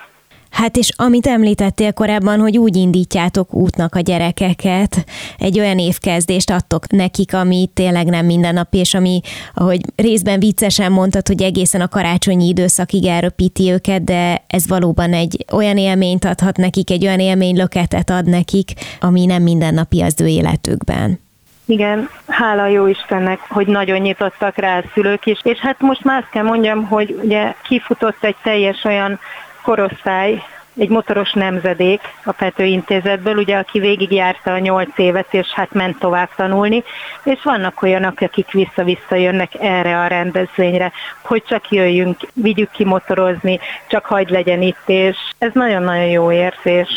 Hát 0.57 0.77
és 0.77 0.91
amit 0.97 1.27
említettél 1.27 1.93
korábban, 1.93 2.41
hogy 2.41 2.59
úgy 2.59 2.77
indítjátok 2.77 3.55
útnak 3.55 3.95
a 3.95 4.01
gyerekeket, 4.01 5.05
egy 5.39 5.59
olyan 5.59 5.79
évkezdést 5.79 6.51
adtok 6.51 6.91
nekik, 6.91 7.35
ami 7.35 7.69
tényleg 7.75 8.07
nem 8.07 8.27
mindennapi, 8.27 8.79
és 8.79 8.95
ami, 8.95 9.21
ahogy 9.55 9.81
részben 9.97 10.39
viccesen 10.39 10.93
mondtad, 10.93 11.27
hogy 11.27 11.43
egészen 11.43 11.81
a 11.81 11.89
karácsonyi 11.89 12.49
időszakig 12.49 13.07
elröpíti 13.07 13.71
őket, 13.73 14.05
de 14.05 14.43
ez 14.47 14.69
valóban 14.69 15.13
egy 15.13 15.45
olyan 15.53 15.77
élményt 15.77 16.25
adhat 16.25 16.57
nekik, 16.57 16.91
egy 16.91 17.07
olyan 17.07 17.21
élménylöketet 17.21 18.11
ad 18.11 18.27
nekik, 18.27 18.71
ami 19.01 19.25
nem 19.25 19.43
mindennapi 19.43 20.03
az 20.03 20.21
ő 20.21 20.27
életükben. 20.27 21.21
Igen, 21.67 22.09
hála 22.27 22.67
jó 22.67 22.87
Istennek, 22.87 23.41
hogy 23.49 23.67
nagyon 23.67 23.99
nyitottak 23.99 24.57
rá 24.57 24.79
a 24.79 24.85
szülők 24.95 25.27
is. 25.27 25.41
És 25.43 25.59
hát 25.59 25.81
most 25.81 26.05
már 26.05 26.23
azt 26.23 26.31
kell 26.31 26.43
mondjam, 26.43 26.85
hogy 26.85 27.21
ugye 27.23 27.55
kifutott 27.69 28.25
egy 28.25 28.37
teljes 28.43 28.85
olyan 28.85 29.19
korosztály, 29.67 30.43
egy 30.79 30.89
motoros 30.89 31.33
nemzedék 31.33 32.01
a 32.25 32.33
Pető 32.33 32.65
Intézetből, 32.65 33.37
ugye, 33.37 33.57
aki 33.57 33.79
végigjárta 33.79 34.53
a 34.53 34.59
nyolc 34.59 34.99
évet, 34.99 35.35
és 35.35 35.47
hát 35.47 35.73
ment 35.73 35.99
tovább 35.99 36.29
tanulni, 36.37 36.85
és 37.25 37.43
vannak 37.43 37.83
olyanok, 37.83 38.21
akik 38.21 38.51
vissza-vissza 38.51 39.15
jönnek 39.15 39.53
erre 39.61 40.01
a 40.01 40.07
rendezvényre, 40.07 40.93
hogy 41.23 41.43
csak 41.47 41.71
jöjjünk, 41.71 42.17
vigyük 42.33 42.71
ki 42.71 42.85
motorozni, 42.85 43.61
csak 43.87 44.05
hagyd 44.05 44.31
legyen 44.31 44.63
itt, 44.63 44.83
és 44.87 45.17
ez 45.39 45.51
nagyon-nagyon 45.53 46.11
jó 46.11 46.33
érzés 46.33 46.89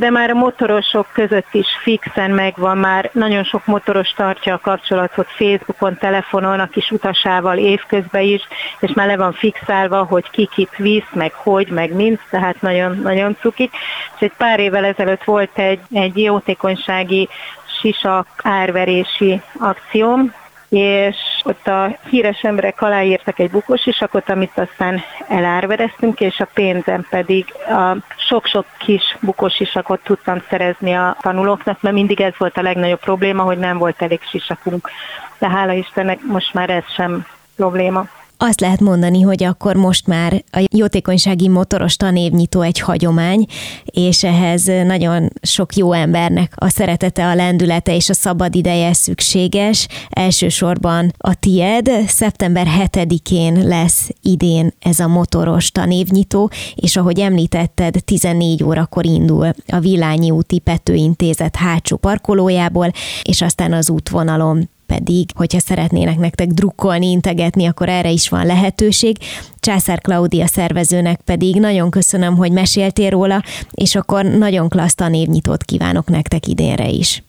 de 0.00 0.10
már 0.10 0.30
a 0.30 0.34
motorosok 0.34 1.06
között 1.12 1.48
is 1.52 1.66
fixen 1.82 2.30
megvan, 2.30 2.78
már 2.78 3.10
nagyon 3.12 3.44
sok 3.44 3.66
motoros 3.66 4.12
tartja 4.12 4.54
a 4.54 4.58
kapcsolatot 4.58 5.26
Facebookon, 5.28 5.98
telefonon, 5.98 6.60
a 6.60 6.68
kis 6.68 6.90
utasával 6.90 7.58
évközben 7.58 8.22
is, 8.22 8.42
és 8.78 8.92
már 8.92 9.06
le 9.06 9.16
van 9.16 9.32
fixálva, 9.32 10.02
hogy 10.04 10.30
ki 10.30 10.48
kit 10.52 10.76
visz, 10.76 11.10
meg 11.12 11.32
hogy, 11.32 11.68
meg 11.68 11.92
mind, 11.92 12.18
tehát 12.30 12.60
nagyon-nagyon 12.60 13.36
cukik. 13.40 13.72
És 14.14 14.20
egy 14.20 14.32
pár 14.36 14.60
évvel 14.60 14.84
ezelőtt 14.84 15.24
volt 15.24 15.58
egy, 15.58 15.80
egy 15.92 16.18
jótékonysági 16.18 17.28
sisak 17.80 18.26
árverési 18.42 19.40
akcióm, 19.58 20.34
és 20.70 21.16
ott 21.42 21.66
a 21.66 21.98
híres 22.10 22.42
emberek 22.42 22.82
aláírtak 22.82 23.38
egy 23.38 23.50
bukósisakot, 23.50 24.30
amit 24.30 24.58
aztán 24.58 25.00
elárvereztünk, 25.28 26.20
és 26.20 26.40
a 26.40 26.48
pénzem 26.54 27.06
pedig 27.10 27.54
a 27.68 27.96
sok-sok 28.16 28.66
kis 28.78 29.16
bukósisakot 29.20 30.00
tudtam 30.02 30.42
szerezni 30.48 30.92
a 30.92 31.16
tanulóknak, 31.20 31.82
mert 31.82 31.94
mindig 31.94 32.20
ez 32.20 32.32
volt 32.38 32.56
a 32.56 32.62
legnagyobb 32.62 33.00
probléma, 33.00 33.42
hogy 33.42 33.58
nem 33.58 33.78
volt 33.78 34.02
elég 34.02 34.20
sisakunk. 34.22 34.90
De 35.38 35.48
hála 35.48 35.72
Istennek 35.72 36.20
most 36.22 36.54
már 36.54 36.70
ez 36.70 36.84
sem 36.94 37.26
probléma. 37.56 38.08
Azt 38.42 38.60
lehet 38.60 38.80
mondani, 38.80 39.20
hogy 39.20 39.44
akkor 39.44 39.76
most 39.76 40.06
már 40.06 40.44
a 40.50 40.64
jótékonysági 40.72 41.48
motoros 41.48 41.96
tanévnyitó 41.96 42.60
egy 42.60 42.78
hagyomány, 42.80 43.46
és 43.84 44.24
ehhez 44.24 44.64
nagyon 44.64 45.30
sok 45.42 45.76
jó 45.76 45.92
embernek 45.92 46.52
a 46.56 46.68
szeretete, 46.68 47.26
a 47.26 47.34
lendülete 47.34 47.94
és 47.94 48.08
a 48.08 48.14
szabad 48.14 48.54
ideje 48.54 48.92
szükséges. 48.92 49.88
Elsősorban 50.10 51.12
a 51.18 51.34
tied. 51.34 51.90
Szeptember 52.06 52.66
7-én 52.78 53.66
lesz 53.66 54.08
idén 54.22 54.72
ez 54.78 55.00
a 55.00 55.08
motoros 55.08 55.70
tanévnyitó, 55.70 56.50
és 56.74 56.96
ahogy 56.96 57.20
említetted, 57.20 58.04
14 58.04 58.64
órakor 58.64 59.06
indul 59.06 59.52
a 59.66 59.78
Villányi 59.78 60.30
úti 60.30 60.58
Petőintézet 60.58 61.56
hátsó 61.56 61.96
parkolójából, 61.96 62.92
és 63.22 63.42
aztán 63.42 63.72
az 63.72 63.90
útvonalon 63.90 64.68
pedig, 64.90 65.28
hogyha 65.34 65.60
szeretnének 65.60 66.18
nektek 66.18 66.48
drukkolni, 66.48 67.10
integetni, 67.10 67.66
akkor 67.66 67.88
erre 67.88 68.10
is 68.10 68.28
van 68.28 68.46
lehetőség. 68.46 69.16
Császár 69.60 70.00
Klaudia 70.00 70.46
szervezőnek 70.46 71.20
pedig 71.20 71.56
nagyon 71.56 71.90
köszönöm, 71.90 72.36
hogy 72.36 72.52
meséltél 72.52 73.10
róla, 73.10 73.42
és 73.70 73.94
akkor 73.94 74.24
nagyon 74.24 74.68
klassz 74.68 74.94
tanévnyitót 74.94 75.64
kívánok 75.64 76.08
nektek 76.08 76.46
idénre 76.46 76.88
is. 76.88 77.22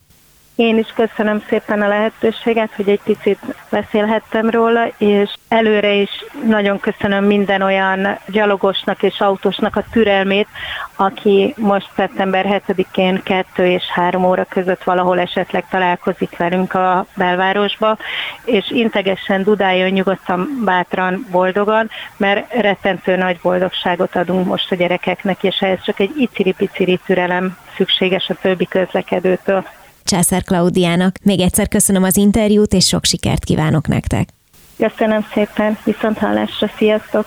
Én 0.62 0.78
is 0.78 0.94
köszönöm 0.96 1.44
szépen 1.50 1.82
a 1.82 1.88
lehetőséget, 1.88 2.74
hogy 2.76 2.90
egy 2.90 3.02
picit 3.04 3.40
beszélhettem 3.70 4.50
róla, 4.50 4.88
és 4.98 5.34
előre 5.48 5.94
is 5.94 6.10
nagyon 6.46 6.80
köszönöm 6.80 7.24
minden 7.24 7.62
olyan 7.62 8.18
gyalogosnak 8.28 9.04
és 9.04 9.20
autósnak 9.20 9.76
a 9.76 9.84
türelmét, 9.92 10.48
aki 10.96 11.54
most 11.58 11.90
szeptember 11.96 12.64
7-én 12.68 13.22
2 13.24 13.66
és 13.66 13.84
3 13.94 14.26
óra 14.26 14.46
között 14.50 14.84
valahol 14.84 15.20
esetleg 15.20 15.66
találkozik 15.70 16.38
velünk 16.38 16.74
a 16.74 17.06
belvárosba, 17.16 17.98
és 18.46 18.70
integessen, 18.70 19.44
dudáljon 19.44 19.90
nyugodtan, 19.90 20.62
bátran, 20.66 21.28
boldogan, 21.32 21.90
mert 22.18 22.54
rettentő 22.54 23.16
nagy 23.16 23.40
boldogságot 23.42 24.16
adunk 24.16 24.48
most 24.48 24.72
a 24.72 24.76
gyerekeknek, 24.76 25.44
és 25.44 25.58
ehhez 25.60 25.84
csak 25.84 26.00
egy 26.00 26.14
iciri-piciri 26.18 27.00
türelem 27.06 27.58
szükséges 27.76 28.30
a 28.30 28.36
többi 28.42 28.66
közlekedőtől. 28.66 29.66
Császár 30.04 30.44
Klaudiának. 30.44 31.16
Még 31.24 31.40
egyszer 31.40 31.68
köszönöm 31.68 32.04
az 32.04 32.18
interjút, 32.18 32.74
és 32.74 32.88
sok 32.88 33.06
sikert 33.06 33.44
kívánok 33.44 33.88
nektek. 33.88 34.30
Köszönöm 34.78 35.26
szépen, 35.34 35.78
viszont 35.84 36.18
hallásra, 36.18 36.70
sziasztok! 36.78 37.26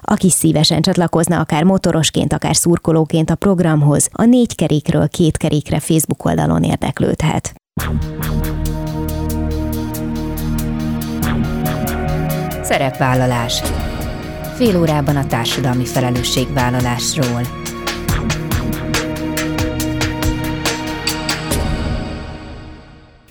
Aki 0.00 0.30
szívesen 0.30 0.82
csatlakozna 0.82 1.40
akár 1.40 1.62
motorosként, 1.62 2.32
akár 2.32 2.56
szurkolóként 2.56 3.30
a 3.30 3.34
programhoz, 3.34 4.08
a 4.12 4.24
négy 4.24 4.54
kerékről 4.54 5.08
két 5.08 5.36
kerékre 5.36 5.80
Facebook 5.80 6.24
oldalon 6.24 6.62
érdeklődhet. 6.62 7.54
Szerepvállalás. 12.62 13.62
Fél 14.56 14.78
órában 14.78 15.16
a 15.16 15.26
társadalmi 15.26 15.84
felelősségvállalásról. 15.84 17.40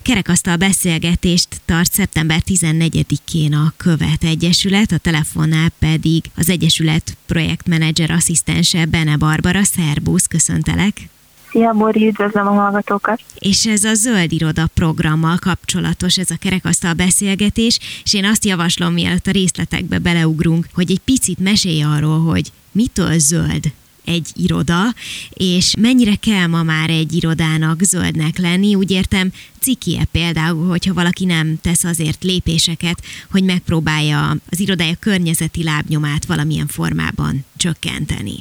Kerekasztal 0.06 0.56
beszélgetést 0.56 1.48
tart 1.64 1.92
szeptember 1.92 2.38
14-én 2.46 3.54
a 3.54 3.72
Követ 3.76 4.24
Egyesület, 4.24 4.92
a 4.92 4.98
telefonnál 4.98 5.68
pedig 5.78 6.24
az 6.36 6.50
Egyesület 6.50 7.16
projektmenedzser 7.26 8.10
asszisztense 8.10 8.84
Bene 8.84 9.16
Barbara. 9.16 9.64
Szerbusz, 9.64 10.26
köszöntelek! 10.26 11.08
Szia, 11.50 11.72
Bori, 11.72 12.06
üdvözlöm 12.06 12.46
a 12.46 12.50
hallgatókat! 12.50 13.20
És 13.38 13.66
ez 13.66 13.84
a 13.84 13.94
Zöld 13.94 14.32
Iroda 14.32 14.66
programmal 14.74 15.36
kapcsolatos, 15.40 16.18
ez 16.18 16.30
a 16.30 16.36
kerekasztal 16.40 16.92
beszélgetés, 16.92 17.78
és 18.04 18.14
én 18.14 18.24
azt 18.24 18.44
javaslom, 18.44 18.92
mielőtt 18.92 19.26
a 19.26 19.30
részletekbe 19.30 19.98
beleugrunk, 19.98 20.66
hogy 20.74 20.90
egy 20.90 21.00
picit 21.04 21.38
mesélj 21.38 21.82
arról, 21.82 22.20
hogy 22.20 22.52
mitől 22.72 23.18
zöld 23.18 23.72
egy 24.06 24.30
iroda, 24.34 24.82
és 25.30 25.74
mennyire 25.78 26.14
kell 26.14 26.46
ma 26.46 26.62
már 26.62 26.90
egy 26.90 27.12
irodának 27.12 27.80
zöldnek 27.80 28.38
lenni. 28.38 28.74
Úgy 28.74 28.90
értem, 28.90 29.32
cikie 29.60 30.04
például, 30.12 30.68
hogyha 30.68 30.94
valaki 30.94 31.24
nem 31.24 31.58
tesz 31.62 31.84
azért 31.84 32.24
lépéseket, 32.24 33.02
hogy 33.30 33.44
megpróbálja 33.44 34.30
az 34.50 34.60
irodája 34.60 34.94
környezeti 35.00 35.64
lábnyomát 35.64 36.26
valamilyen 36.26 36.66
formában 36.66 37.44
csökkenteni. 37.56 38.34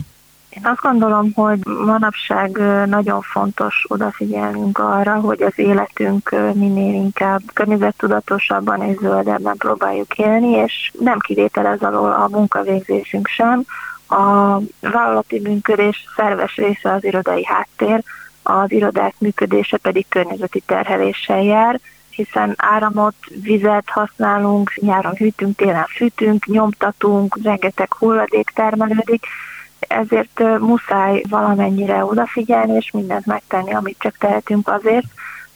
Én 0.49 0.65
azt 0.65 0.81
gondolom, 0.81 1.31
hogy 1.33 1.59
manapság 1.85 2.57
nagyon 2.85 3.21
fontos 3.21 3.85
odafigyelnünk 3.87 4.77
arra, 4.77 5.13
hogy 5.13 5.41
az 5.41 5.53
életünk 5.55 6.35
minél 6.53 6.93
inkább 6.93 7.41
környezettudatosabban 7.53 8.81
és 8.81 8.97
zöldebben 9.01 9.57
próbáljuk 9.57 10.17
élni, 10.17 10.47
és 10.47 10.91
nem 10.99 11.19
kivétel 11.19 11.65
ez 11.65 11.81
alól 11.81 12.11
a 12.11 12.27
munkavégzésünk 12.31 13.27
sem. 13.27 13.63
A 14.07 14.57
vállalati 14.81 15.39
működés 15.39 16.05
szerves 16.15 16.55
része 16.55 16.91
az 16.91 17.03
irodai 17.03 17.45
háttér, 17.45 18.03
az 18.43 18.71
irodák 18.71 19.15
működése 19.17 19.77
pedig 19.77 20.05
környezeti 20.09 20.59
terheléssel 20.65 21.43
jár, 21.43 21.79
hiszen 22.09 22.53
áramot, 22.57 23.15
vizet 23.41 23.89
használunk, 23.89 24.73
nyáron 24.75 25.15
hűtünk, 25.15 25.55
télen 25.55 25.85
fűtünk, 25.85 26.45
nyomtatunk, 26.45 27.37
rengeteg 27.43 27.93
hulladék 27.93 28.49
termelődik, 28.49 29.25
ezért 29.79 30.59
muszáj 30.59 31.21
valamennyire 31.29 32.05
odafigyelni, 32.05 32.75
és 32.75 32.91
mindent 32.91 33.25
megtenni, 33.25 33.73
amit 33.73 33.99
csak 33.99 34.17
tehetünk 34.17 34.67
azért, 34.67 35.05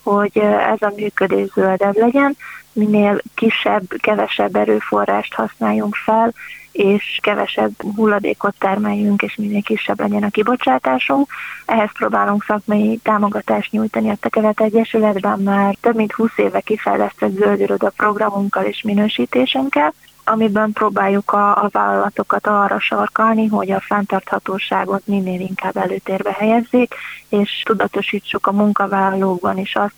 hogy 0.03 0.37
ez 0.37 0.81
a 0.81 0.93
működés 0.95 1.47
zöldebb 1.53 1.97
legyen, 1.97 2.37
minél 2.73 3.21
kisebb, 3.35 3.83
kevesebb 3.97 4.55
erőforrást 4.55 5.33
használjunk 5.33 5.95
fel, 5.95 6.33
és 6.71 7.19
kevesebb 7.21 7.71
hulladékot 7.95 8.55
termeljünk, 8.59 9.21
és 9.21 9.35
minél 9.35 9.61
kisebb 9.61 9.99
legyen 9.99 10.23
a 10.23 10.29
kibocsátásunk. 10.29 11.31
Ehhez 11.65 11.89
próbálunk 11.93 12.43
szakmai 12.43 12.99
támogatást 13.03 13.71
nyújtani 13.71 14.09
a 14.09 14.15
Tekevet 14.15 14.61
Egyesületben 14.61 15.39
már 15.39 15.75
több 15.81 15.95
mint 15.95 16.13
20 16.13 16.29
éve 16.35 16.59
kifejlesztett 16.59 17.37
zöld 17.37 17.59
iroda 17.59 17.89
programunkkal 17.89 18.63
és 18.63 18.81
minősítésünkkel, 18.81 19.93
amiben 20.29 20.71
próbáljuk 20.71 21.31
a, 21.31 21.63
a 21.63 21.69
vállalatokat 21.71 22.47
arra 22.47 22.79
sarkalni, 22.79 23.47
hogy 23.47 23.71
a 23.71 23.79
fenntarthatóságot 23.79 25.07
minél 25.07 25.39
inkább 25.39 25.77
előtérbe 25.77 26.31
helyezzék, 26.31 26.95
és 27.29 27.63
tudatosítsuk 27.65 28.47
a 28.47 28.51
munkavállalókban 28.51 29.57
is 29.57 29.75
azt, 29.75 29.93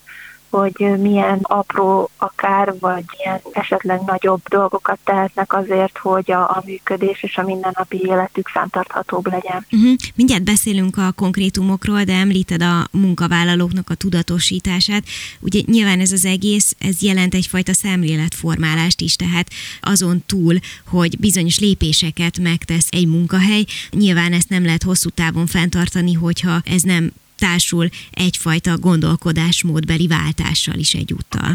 hogy 0.52 1.00
milyen 1.00 1.38
apró 1.42 2.10
akár, 2.16 2.74
vagy 2.78 3.04
ilyen 3.18 3.40
esetleg 3.52 4.00
nagyobb 4.06 4.40
dolgokat 4.48 4.98
tehetnek 5.04 5.52
azért, 5.52 5.98
hogy 5.98 6.30
a, 6.30 6.40
a 6.40 6.62
működés 6.64 7.22
és 7.22 7.36
a 7.36 7.42
mindennapi 7.42 8.00
életük 8.04 8.48
fenntarthatóbb 8.48 9.26
legyen. 9.26 9.66
Uh-huh. 9.70 9.94
Mindjárt 10.14 10.42
beszélünk 10.42 10.96
a 10.96 11.12
konkrétumokról, 11.12 12.04
de 12.04 12.14
említed 12.14 12.62
a 12.62 12.86
munkavállalóknak 12.90 13.90
a 13.90 13.94
tudatosítását. 13.94 15.04
Ugye 15.40 15.60
nyilván 15.66 16.00
ez 16.00 16.12
az 16.12 16.24
egész, 16.24 16.76
ez 16.78 17.02
jelent 17.02 17.34
egyfajta 17.34 17.72
szemléletformálást 17.72 19.00
is, 19.00 19.16
tehát 19.16 19.48
azon 19.80 20.22
túl, 20.26 20.58
hogy 20.86 21.18
bizonyos 21.18 21.58
lépéseket 21.58 22.38
megtesz 22.38 22.88
egy 22.90 23.06
munkahely, 23.06 23.64
nyilván 23.90 24.32
ezt 24.32 24.48
nem 24.48 24.64
lehet 24.64 24.82
hosszú 24.82 25.08
távon 25.08 25.46
fenntartani, 25.46 26.12
hogyha 26.12 26.60
ez 26.64 26.82
nem 26.82 27.12
társul 27.42 27.86
egyfajta 28.10 28.78
gondolkodásmódbeli 28.78 30.06
váltással 30.06 30.74
is 30.74 30.92
egyúttal. 30.92 31.50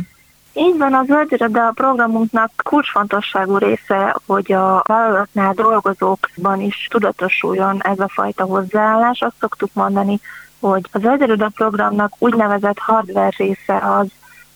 Így 0.54 0.78
van, 0.78 0.94
az 0.94 1.06
Zöldiroda 1.06 1.72
programunknak 1.76 2.52
kulcsfontosságú 2.64 3.58
része, 3.58 4.16
hogy 4.26 4.52
a 4.52 4.84
vállalatnál 4.88 5.54
dolgozókban 5.54 6.62
is 6.62 6.88
tudatosuljon 6.90 7.82
ez 7.84 8.00
a 8.00 8.08
fajta 8.08 8.44
hozzáállás. 8.44 9.22
Azt 9.22 9.36
szoktuk 9.40 9.70
mondani, 9.74 10.20
hogy 10.60 10.88
az 10.92 11.02
Zöldiroda 11.02 11.52
programnak 11.56 12.14
úgynevezett 12.18 12.80
hardware 12.80 13.34
része 13.38 13.78
az, 13.78 14.08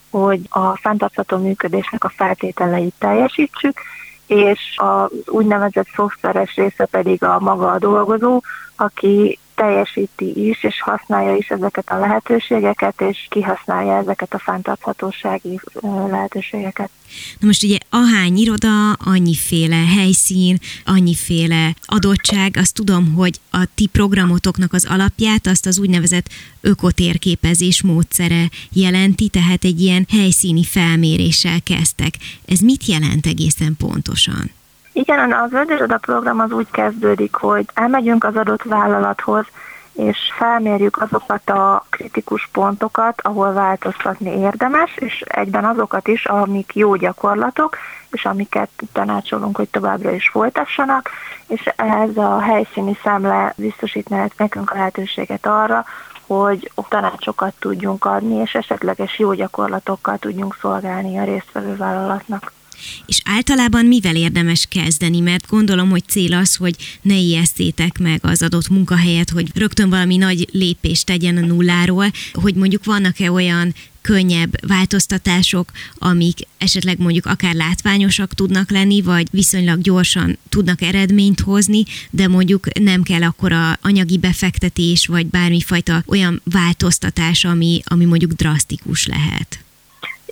hogy 0.09 0.39
a 0.49 0.77
fenntartható 0.77 1.37
működésnek 1.37 2.03
a 2.03 2.13
feltételeit 2.15 2.93
teljesítsük, 2.97 3.79
és 4.27 4.59
az 4.75 5.09
úgynevezett 5.25 5.87
szoftveres 5.95 6.55
része 6.55 6.85
pedig 6.85 7.23
a 7.23 7.39
maga 7.39 7.71
a 7.71 7.79
dolgozó, 7.79 8.41
aki 8.75 9.39
teljesíti 9.55 10.47
is, 10.47 10.63
és 10.63 10.81
használja 10.81 11.35
is 11.35 11.47
ezeket 11.47 11.89
a 11.89 11.99
lehetőségeket, 11.99 13.01
és 13.01 13.27
kihasználja 13.29 13.97
ezeket 13.97 14.33
a 14.33 14.39
fenntarthatósági 14.39 15.59
lehetőségeket. 16.09 16.89
Na 17.39 17.47
most 17.47 17.63
ugye 17.63 17.77
ahány 17.89 18.37
iroda, 18.37 18.91
annyiféle 18.91 19.75
helyszín, 19.75 20.57
annyiféle 20.85 21.75
adottság, 21.85 22.57
azt 22.57 22.73
tudom, 22.73 23.13
hogy 23.13 23.39
a 23.51 23.67
ti 23.75 23.87
programotoknak 23.87 24.73
az 24.73 24.85
alapját 24.89 25.47
azt 25.47 25.65
az 25.65 25.79
úgynevezett 25.79 26.29
ökotérképezés 26.61 27.81
módszere 27.83 28.49
jelenti, 28.71 29.27
tehát 29.27 29.63
egy 29.63 29.81
ilyen 29.81 30.05
helyszíni 30.09 30.63
felméréssel 30.63 31.61
kezdtek. 31.63 32.13
Ez 32.45 32.59
mit 32.59 32.85
jelent 32.85 33.25
egészen 33.25 33.75
pontosan? 33.77 34.51
Igen, 34.93 35.31
a 35.31 35.47
Zöld 35.47 35.97
program 36.01 36.39
az 36.39 36.51
úgy 36.51 36.71
kezdődik, 36.71 37.35
hogy 37.35 37.65
elmegyünk 37.73 38.23
az 38.23 38.35
adott 38.35 38.63
vállalathoz, 38.63 39.45
és 39.93 40.17
felmérjük 40.37 41.01
azokat 41.01 41.49
a 41.49 41.85
kritikus 41.89 42.49
pontokat, 42.51 43.21
ahol 43.21 43.53
változtatni 43.53 44.39
érdemes, 44.39 44.95
és 44.95 45.21
egyben 45.27 45.65
azokat 45.65 46.07
is, 46.07 46.25
amik 46.25 46.75
jó 46.75 46.95
gyakorlatok, 46.95 47.77
és 48.11 48.25
amiket 48.25 48.69
tanácsolunk, 48.91 49.55
hogy 49.57 49.69
továbbra 49.69 50.11
is 50.11 50.29
folytassanak, 50.29 51.09
és 51.47 51.71
ehhez 51.75 52.17
a 52.17 52.39
helyszíni 52.39 52.97
szemle 53.03 53.53
biztosítná 53.57 54.27
nekünk 54.37 54.71
a 54.71 54.75
lehetőséget 54.75 55.45
arra, 55.45 55.85
hogy 56.27 56.71
tanácsokat 56.89 57.53
tudjunk 57.59 58.05
adni, 58.05 58.35
és 58.35 58.53
esetleges 58.53 59.19
jó 59.19 59.33
gyakorlatokkal 59.33 60.17
tudjunk 60.17 60.57
szolgálni 60.61 61.17
a 61.17 61.23
résztvevő 61.23 61.75
vállalatnak. 61.75 62.51
És 63.05 63.21
általában 63.25 63.85
mivel 63.85 64.15
érdemes 64.15 64.65
kezdeni? 64.69 65.19
Mert 65.19 65.47
gondolom, 65.47 65.89
hogy 65.89 66.03
cél 66.07 66.33
az, 66.33 66.55
hogy 66.55 66.75
ne 67.01 67.17
ijesztétek 67.17 67.97
meg 67.97 68.19
az 68.23 68.41
adott 68.41 68.69
munkahelyet, 68.69 69.29
hogy 69.29 69.47
rögtön 69.53 69.89
valami 69.89 70.17
nagy 70.17 70.47
lépést 70.51 71.05
tegyen 71.05 71.37
a 71.37 71.45
nulláról, 71.45 72.11
hogy 72.33 72.55
mondjuk 72.55 72.85
vannak-e 72.85 73.31
olyan 73.31 73.73
könnyebb 74.01 74.67
változtatások, 74.67 75.71
amik 75.97 76.39
esetleg 76.57 76.99
mondjuk 76.99 77.25
akár 77.25 77.53
látványosak 77.53 78.33
tudnak 78.33 78.71
lenni, 78.71 79.01
vagy 79.01 79.27
viszonylag 79.31 79.81
gyorsan 79.81 80.37
tudnak 80.49 80.81
eredményt 80.81 81.39
hozni, 81.39 81.83
de 82.09 82.27
mondjuk 82.27 82.79
nem 82.79 83.03
kell 83.03 83.23
akkor 83.23 83.51
a 83.51 83.77
anyagi 83.81 84.17
befektetés, 84.17 85.05
vagy 85.05 85.25
bármifajta 85.25 86.03
olyan 86.05 86.41
változtatás, 86.43 87.45
ami, 87.45 87.81
ami 87.83 88.05
mondjuk 88.05 88.31
drasztikus 88.31 89.05
lehet. 89.05 89.59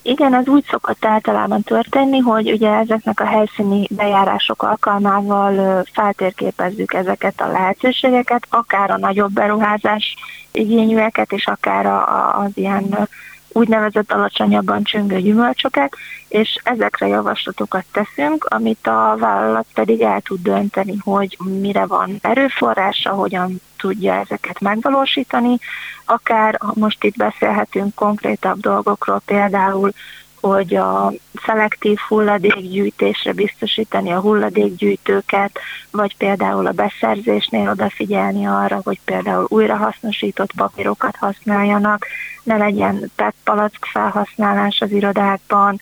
Igen, 0.02 0.34
ez 0.34 0.48
úgy 0.48 0.66
szokott 0.70 1.06
általában 1.06 1.64
történni, 1.64 2.18
hogy 2.18 2.52
ugye 2.52 2.70
ezeknek 2.70 3.20
a 3.20 3.26
helyszíni 3.26 3.88
bejárások 3.90 4.64
alkalmával 4.64 5.84
feltérképezzük 5.94 6.94
ezeket 6.94 7.42
a 7.42 7.52
lehetőségeket, 7.52 8.48
akár 8.50 8.92
a 8.92 8.98
nagyobb 8.98 9.32
beruházás 9.32 10.16
igényűeket, 10.52 11.32
és 11.32 11.48
akár 11.48 11.86
az 12.46 12.52
ilyen 12.54 13.08
úgynevezett 13.52 14.12
alacsonyabban 14.12 14.84
csöngő 14.84 15.20
gyümölcsöket, 15.20 15.96
és 16.28 16.58
ezekre 16.64 17.08
javaslatokat 17.08 17.86
teszünk, 17.92 18.46
amit 18.46 18.88
a 18.88 19.16
vállalat 19.20 19.66
pedig 19.74 20.02
el 20.02 20.22
tud 20.22 20.42
dönteni, 20.42 20.96
hogy 21.04 21.38
mire 21.44 21.86
van 21.86 22.18
erőforrása, 22.22 23.10
hogyan 23.10 23.62
tudja 23.78 24.14
ezeket 24.14 24.60
megvalósítani. 24.60 25.58
Akár 26.06 26.60
most 26.74 27.04
itt 27.04 27.16
beszélhetünk 27.16 27.96
konkrétabb 27.96 28.60
dolgokról, 28.60 29.22
például 29.26 29.92
hogy 30.42 30.76
a 30.76 31.14
szelektív 31.46 31.98
hulladékgyűjtésre 32.08 33.34
biztosítani 33.34 34.12
a 34.12 34.20
hulladékgyűjtőket, 34.20 35.60
vagy 35.92 36.18
például 36.18 36.68
a 36.68 36.72
beszerzésnél 36.72 37.70
odafigyelni 37.70 38.46
arra, 38.46 38.82
hogy 38.84 39.00
például 39.06 39.46
újrahasznosított 39.48 40.52
papírokat 40.54 41.16
használjanak, 41.16 42.06
ne 42.44 42.58
legyen 42.58 43.12
PET 43.16 43.34
palack 43.44 43.86
felhasználás 43.86 44.82
az 44.82 44.92
irodákban, 44.92 45.80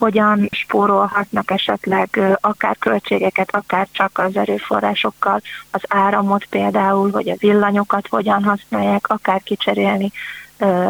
hogyan 0.00 0.48
spórolhatnak 0.50 1.50
esetleg 1.50 2.20
akár 2.40 2.76
költségeket, 2.78 3.54
akár 3.54 3.88
csak 3.92 4.18
az 4.18 4.36
erőforrásokkal, 4.36 5.42
az 5.70 5.80
áramot 5.88 6.44
például, 6.44 7.10
vagy 7.10 7.30
a 7.30 7.36
villanyokat 7.38 8.06
hogyan 8.08 8.44
használják, 8.44 9.08
akár 9.08 9.42
kicserélni 9.42 10.12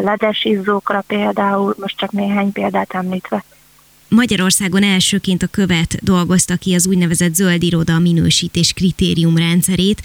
ledes 0.01 0.45
izzókra 0.45 1.05
például, 1.07 1.75
most 1.79 1.97
csak 1.97 2.11
néhány 2.11 2.53
példát 2.53 2.95
említve. 2.95 3.45
Magyarországon 4.09 4.83
elsőként 4.83 5.43
a 5.43 5.47
követ 5.47 6.05
dolgozta 6.05 6.57
ki 6.57 6.75
az 6.75 6.87
úgynevezett 6.87 7.35
zöld 7.35 7.63
iroda 7.63 7.99
minősítés 7.99 8.73
kritériumrendszerét 8.73 10.03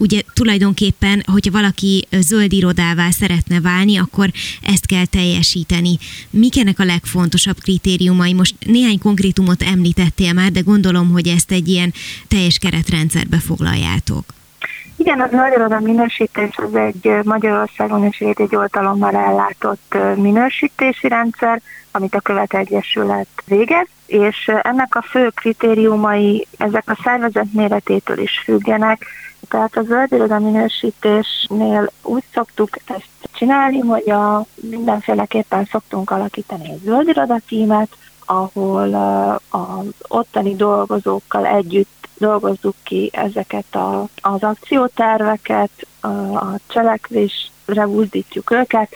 ugye 0.00 0.20
tulajdonképpen, 0.34 1.22
hogyha 1.32 1.50
valaki 1.50 2.06
zöld 2.10 2.52
irodává 2.52 3.10
szeretne 3.10 3.60
válni, 3.60 3.98
akkor 3.98 4.30
ezt 4.62 4.86
kell 4.86 5.06
teljesíteni. 5.06 5.98
Mik 6.30 6.58
ennek 6.58 6.78
a 6.78 6.84
legfontosabb 6.84 7.58
kritériumai? 7.58 8.32
Most 8.32 8.54
néhány 8.66 8.98
konkrétumot 8.98 9.62
említettél 9.62 10.32
már, 10.32 10.50
de 10.50 10.60
gondolom, 10.60 11.10
hogy 11.10 11.26
ezt 11.28 11.50
egy 11.52 11.68
ilyen 11.68 11.92
teljes 12.28 12.58
keretrendszerbe 12.58 13.38
foglaljátok. 13.38 14.24
Igen, 14.96 15.20
az 15.20 15.30
nagyobb 15.30 15.82
minősítés 15.82 16.56
az 16.56 16.74
egy 16.74 17.10
Magyarországon 17.24 18.06
is 18.06 18.18
egy 18.18 18.56
oltalommal 18.56 19.16
ellátott 19.16 19.96
minősítési 20.16 21.08
rendszer, 21.08 21.60
amit 21.90 22.14
a 22.14 22.20
Követ 22.20 22.54
Egyesület 22.54 23.28
végez, 23.44 23.86
és 24.10 24.50
ennek 24.62 24.94
a 24.94 25.02
fő 25.02 25.28
kritériumai 25.28 26.46
ezek 26.58 26.84
a 26.86 26.98
szervezet 27.02 27.52
méretétől 27.52 28.18
is 28.18 28.40
függenek, 28.44 29.06
tehát 29.48 29.76
a 29.76 29.82
zöld 29.82 30.40
minősítésnél 30.42 31.90
úgy 32.02 32.22
szoktuk 32.32 32.68
ezt 32.84 33.08
csinálni, 33.32 33.78
hogy 33.78 34.10
a, 34.10 34.44
mindenféleképpen 34.54 35.64
szoktunk 35.64 36.10
alakítani 36.10 36.70
egy 36.70 36.80
zöld 36.84 37.08
iroda 37.08 37.38
tímet, 37.48 37.88
ahol 38.24 38.94
az 39.48 39.94
ottani 40.08 40.56
dolgozókkal 40.56 41.46
együtt 41.46 42.08
dolgozzuk 42.18 42.74
ki 42.82 43.10
ezeket 43.12 43.74
a, 43.74 44.06
az 44.20 44.42
akcióterveket, 44.42 45.70
a 46.00 46.58
cselekvésre 46.66 47.86
buzdítjuk 47.86 48.50
őket, 48.50 48.94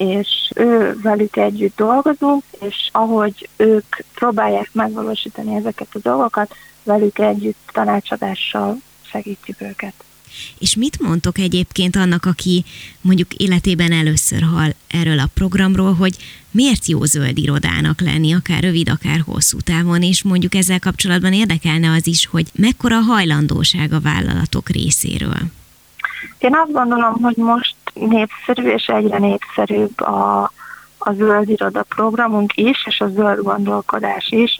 és 0.00 0.50
ő 0.54 0.98
velük 1.02 1.36
együtt 1.36 1.76
dolgozunk, 1.76 2.42
és 2.60 2.88
ahogy 2.92 3.48
ők 3.56 3.96
próbálják 4.14 4.70
megvalósítani 4.72 5.54
ezeket 5.54 5.88
a 5.92 5.98
dolgokat, 6.02 6.54
velük 6.82 7.18
együtt 7.18 7.70
tanácsadással 7.72 8.76
segítjük 9.02 9.60
őket. 9.60 9.92
És 10.58 10.76
mit 10.76 11.00
mondtok 11.00 11.38
egyébként 11.38 11.96
annak, 11.96 12.26
aki 12.26 12.64
mondjuk 13.00 13.34
életében 13.34 13.92
először 13.92 14.42
hall 14.42 14.70
erről 14.88 15.18
a 15.18 15.30
programról, 15.34 15.94
hogy 15.94 16.16
miért 16.50 16.86
jó 16.86 17.04
zöld 17.04 17.38
irodának 17.38 18.00
lenni, 18.00 18.34
akár 18.34 18.62
rövid, 18.62 18.88
akár 18.88 19.22
hosszú 19.26 19.58
távon, 19.60 20.02
és 20.02 20.22
mondjuk 20.22 20.54
ezzel 20.54 20.78
kapcsolatban 20.78 21.32
érdekelne 21.32 21.90
az 21.90 22.06
is, 22.06 22.26
hogy 22.26 22.46
mekkora 22.54 23.00
hajlandóság 23.00 23.92
a 23.92 24.00
vállalatok 24.00 24.68
részéről? 24.68 25.40
Én 26.38 26.54
azt 26.54 26.72
gondolom, 26.72 27.12
hogy 27.12 27.36
most 27.36 27.74
népszerű 28.08 28.68
és 28.68 28.86
egyre 28.86 29.18
népszerűbb 29.18 30.00
a, 30.00 30.50
a 30.98 31.12
zöld 31.12 31.48
iroda 31.48 31.82
programunk 31.82 32.56
is, 32.56 32.86
és 32.86 33.00
a 33.00 33.08
zöld 33.08 33.42
gondolkodás 33.42 34.28
is. 34.30 34.56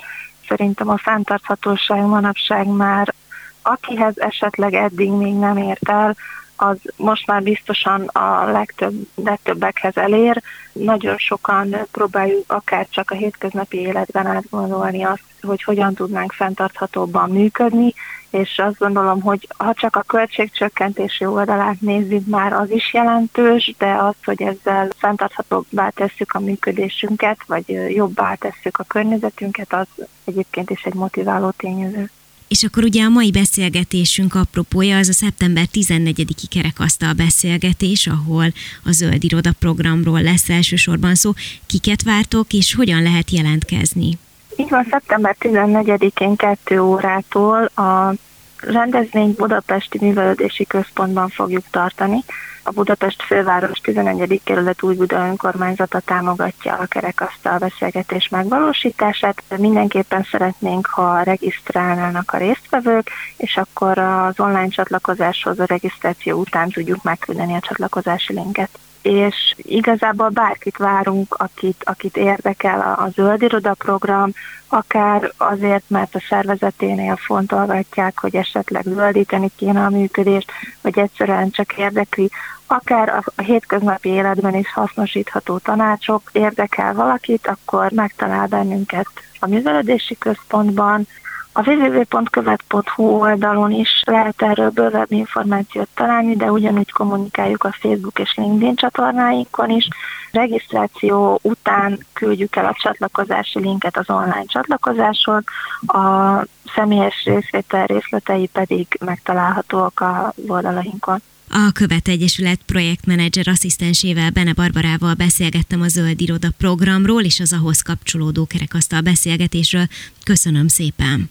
Szerintem 0.48 0.88
a 0.88 0.98
fenntarthatóság 0.98 2.06
manapság 2.06 2.66
már 2.66 3.14
akihez 3.62 4.18
esetleg 4.18 4.74
eddig 4.74 5.10
még 5.10 5.34
nem 5.34 5.56
ért 5.56 5.88
el, 5.88 6.16
az 6.60 6.76
most 6.96 7.26
már 7.26 7.42
biztosan 7.42 8.00
a 8.06 8.50
legtöbb, 8.50 8.94
legtöbbekhez 9.14 9.96
elér. 9.96 10.42
Nagyon 10.72 11.16
sokan 11.16 11.76
próbáljuk 11.90 12.52
akár 12.52 12.86
csak 12.90 13.10
a 13.10 13.14
hétköznapi 13.14 13.78
életben 13.78 14.26
átgondolni 14.26 15.02
azt, 15.02 15.22
hogy 15.42 15.62
hogyan 15.62 15.94
tudnánk 15.94 16.32
fenntarthatóbban 16.32 17.30
működni, 17.30 17.94
és 18.30 18.62
azt 18.64 18.78
gondolom, 18.78 19.20
hogy 19.20 19.48
ha 19.56 19.74
csak 19.74 19.96
a 19.96 20.02
költségcsökkentési 20.02 21.24
oldalát 21.24 21.80
nézzük, 21.80 22.26
már 22.26 22.52
az 22.52 22.70
is 22.70 22.92
jelentős, 22.92 23.74
de 23.78 23.94
az, 23.94 24.14
hogy 24.24 24.42
ezzel 24.42 24.88
fenntarthatóbbá 24.96 25.88
tesszük 25.88 26.32
a 26.32 26.40
működésünket, 26.40 27.38
vagy 27.46 27.94
jobbá 27.94 28.34
tesszük 28.34 28.78
a 28.78 28.84
környezetünket, 28.84 29.72
az 29.72 29.86
egyébként 30.24 30.70
is 30.70 30.82
egy 30.82 30.94
motiváló 30.94 31.50
tényező. 31.50 32.10
És 32.50 32.62
akkor 32.64 32.84
ugye 32.84 33.04
a 33.04 33.08
mai 33.08 33.30
beszélgetésünk 33.30 34.34
apropója 34.34 34.96
az 34.96 35.08
a 35.08 35.12
szeptember 35.12 35.64
14-i 35.72 36.44
kerekasztal 36.50 37.12
beszélgetés, 37.12 38.06
ahol 38.06 38.44
a 38.84 38.90
Zöld 38.90 39.24
Iroda 39.24 39.50
programról 39.58 40.22
lesz 40.22 40.48
elsősorban 40.48 41.14
szó. 41.14 41.30
Kiket 41.66 42.02
vártok, 42.02 42.52
és 42.52 42.74
hogyan 42.74 43.02
lehet 43.02 43.30
jelentkezni? 43.30 44.18
Így 44.56 44.68
van, 44.68 44.86
szeptember 44.90 45.36
14-én 45.40 46.36
2 46.36 46.80
órától 46.80 47.64
a 47.64 48.14
rendezvényt 48.60 49.36
Budapesti 49.36 49.98
Művelődési 50.00 50.66
Központban 50.66 51.28
fogjuk 51.28 51.64
tartani. 51.70 52.24
A 52.62 52.70
Budapest 52.70 53.22
főváros 53.22 53.78
11. 53.78 54.40
kerület 54.44 54.82
új 54.82 54.94
Buda 54.94 55.26
önkormányzata 55.26 56.00
támogatja 56.00 56.74
a 56.74 56.86
kerekasztal 56.86 57.58
beszélgetés 57.58 58.28
megvalósítását. 58.28 59.42
Mindenképpen 59.56 60.26
szeretnénk, 60.30 60.86
ha 60.86 61.22
regisztrálnának 61.22 62.32
a 62.32 62.36
résztvevők, 62.36 63.10
és 63.36 63.56
akkor 63.56 63.98
az 63.98 64.40
online 64.40 64.68
csatlakozáshoz 64.68 65.60
a 65.60 65.64
regisztráció 65.64 66.38
után 66.38 66.68
tudjuk 66.68 67.02
megküldeni 67.02 67.54
a 67.54 67.60
csatlakozási 67.60 68.32
linket 68.32 68.78
és 69.02 69.54
igazából 69.56 70.28
bárkit 70.28 70.76
várunk, 70.76 71.34
akit, 71.34 71.82
akit 71.84 72.16
érdekel 72.16 72.80
a, 72.80 73.02
a 73.02 73.08
zöld 73.08 73.42
iroda 73.42 73.74
program, 73.74 74.32
akár 74.68 75.32
azért, 75.36 75.84
mert 75.86 76.14
a 76.14 76.22
szervezeténél 76.28 77.16
fontolgatják, 77.16 78.20
hogy 78.20 78.36
esetleg 78.36 78.82
zöldíteni 78.82 79.50
kéne 79.56 79.84
a 79.84 79.90
működést, 79.90 80.50
vagy 80.80 80.98
egyszerűen 80.98 81.50
csak 81.50 81.78
érdekli, 81.78 82.30
akár 82.66 83.08
a, 83.08 83.22
a 83.34 83.42
hétköznapi 83.42 84.08
életben 84.08 84.54
is 84.54 84.72
hasznosítható 84.72 85.58
tanácsok 85.58 86.30
érdekel 86.32 86.94
valakit, 86.94 87.46
akkor 87.46 87.90
megtalál 87.90 88.46
bennünket 88.46 89.06
a 89.38 89.48
művelődési 89.48 90.18
központban, 90.18 91.06
a 91.52 91.70
www.követ.hu 91.70 93.04
oldalon 93.04 93.72
is 93.72 94.02
lehet 94.06 94.42
erről 94.42 94.70
bővebb 94.70 95.12
információt 95.12 95.88
találni, 95.94 96.36
de 96.36 96.52
ugyanúgy 96.52 96.92
kommunikáljuk 96.92 97.64
a 97.64 97.76
Facebook 97.80 98.18
és 98.18 98.34
LinkedIn 98.34 98.74
csatornáinkon 98.74 99.70
is. 99.70 99.88
Regisztráció 100.32 101.38
után 101.42 102.06
küldjük 102.12 102.56
el 102.56 102.64
a 102.64 102.76
csatlakozási 102.82 103.58
linket 103.58 103.96
az 103.96 104.10
online 104.10 104.44
csatlakozáshoz, 104.46 105.44
a 105.86 106.44
személyes 106.74 107.24
részvétel 107.24 107.86
részletei 107.86 108.46
pedig 108.46 108.86
megtalálhatóak 109.04 110.00
a 110.00 110.32
oldalainkon. 110.48 111.22
A 111.52 111.70
Követ 111.72 112.08
Egyesület 112.08 112.60
projektmenedzser 112.66 113.48
asszisztensével 113.48 114.30
Bene 114.30 114.52
Barbarával 114.52 115.14
beszélgettem 115.14 115.80
a 115.80 115.88
Zöld 115.88 116.20
Iroda 116.20 116.48
programról 116.58 117.22
és 117.22 117.40
az 117.40 117.52
ahhoz 117.52 117.82
kapcsolódó 117.82 118.46
kerekasztal 118.46 119.00
beszélgetésről. 119.00 119.86
Köszönöm 120.24 120.68
szépen! 120.68 121.30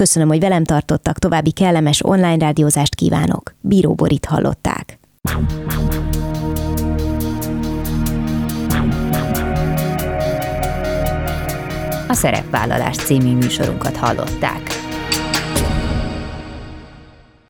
Köszönöm, 0.00 0.28
hogy 0.28 0.40
velem 0.40 0.64
tartottak, 0.64 1.18
további 1.18 1.50
kellemes 1.50 2.04
online 2.04 2.36
rádiózást 2.36 2.94
kívánok. 2.94 3.54
Bíró 3.60 3.94
Borit 3.94 4.24
hallották. 4.24 4.98
A 12.08 12.14
Szerepvállalás 12.14 12.96
című 12.96 13.34
műsorunkat 13.34 13.96
hallották. 13.96 14.89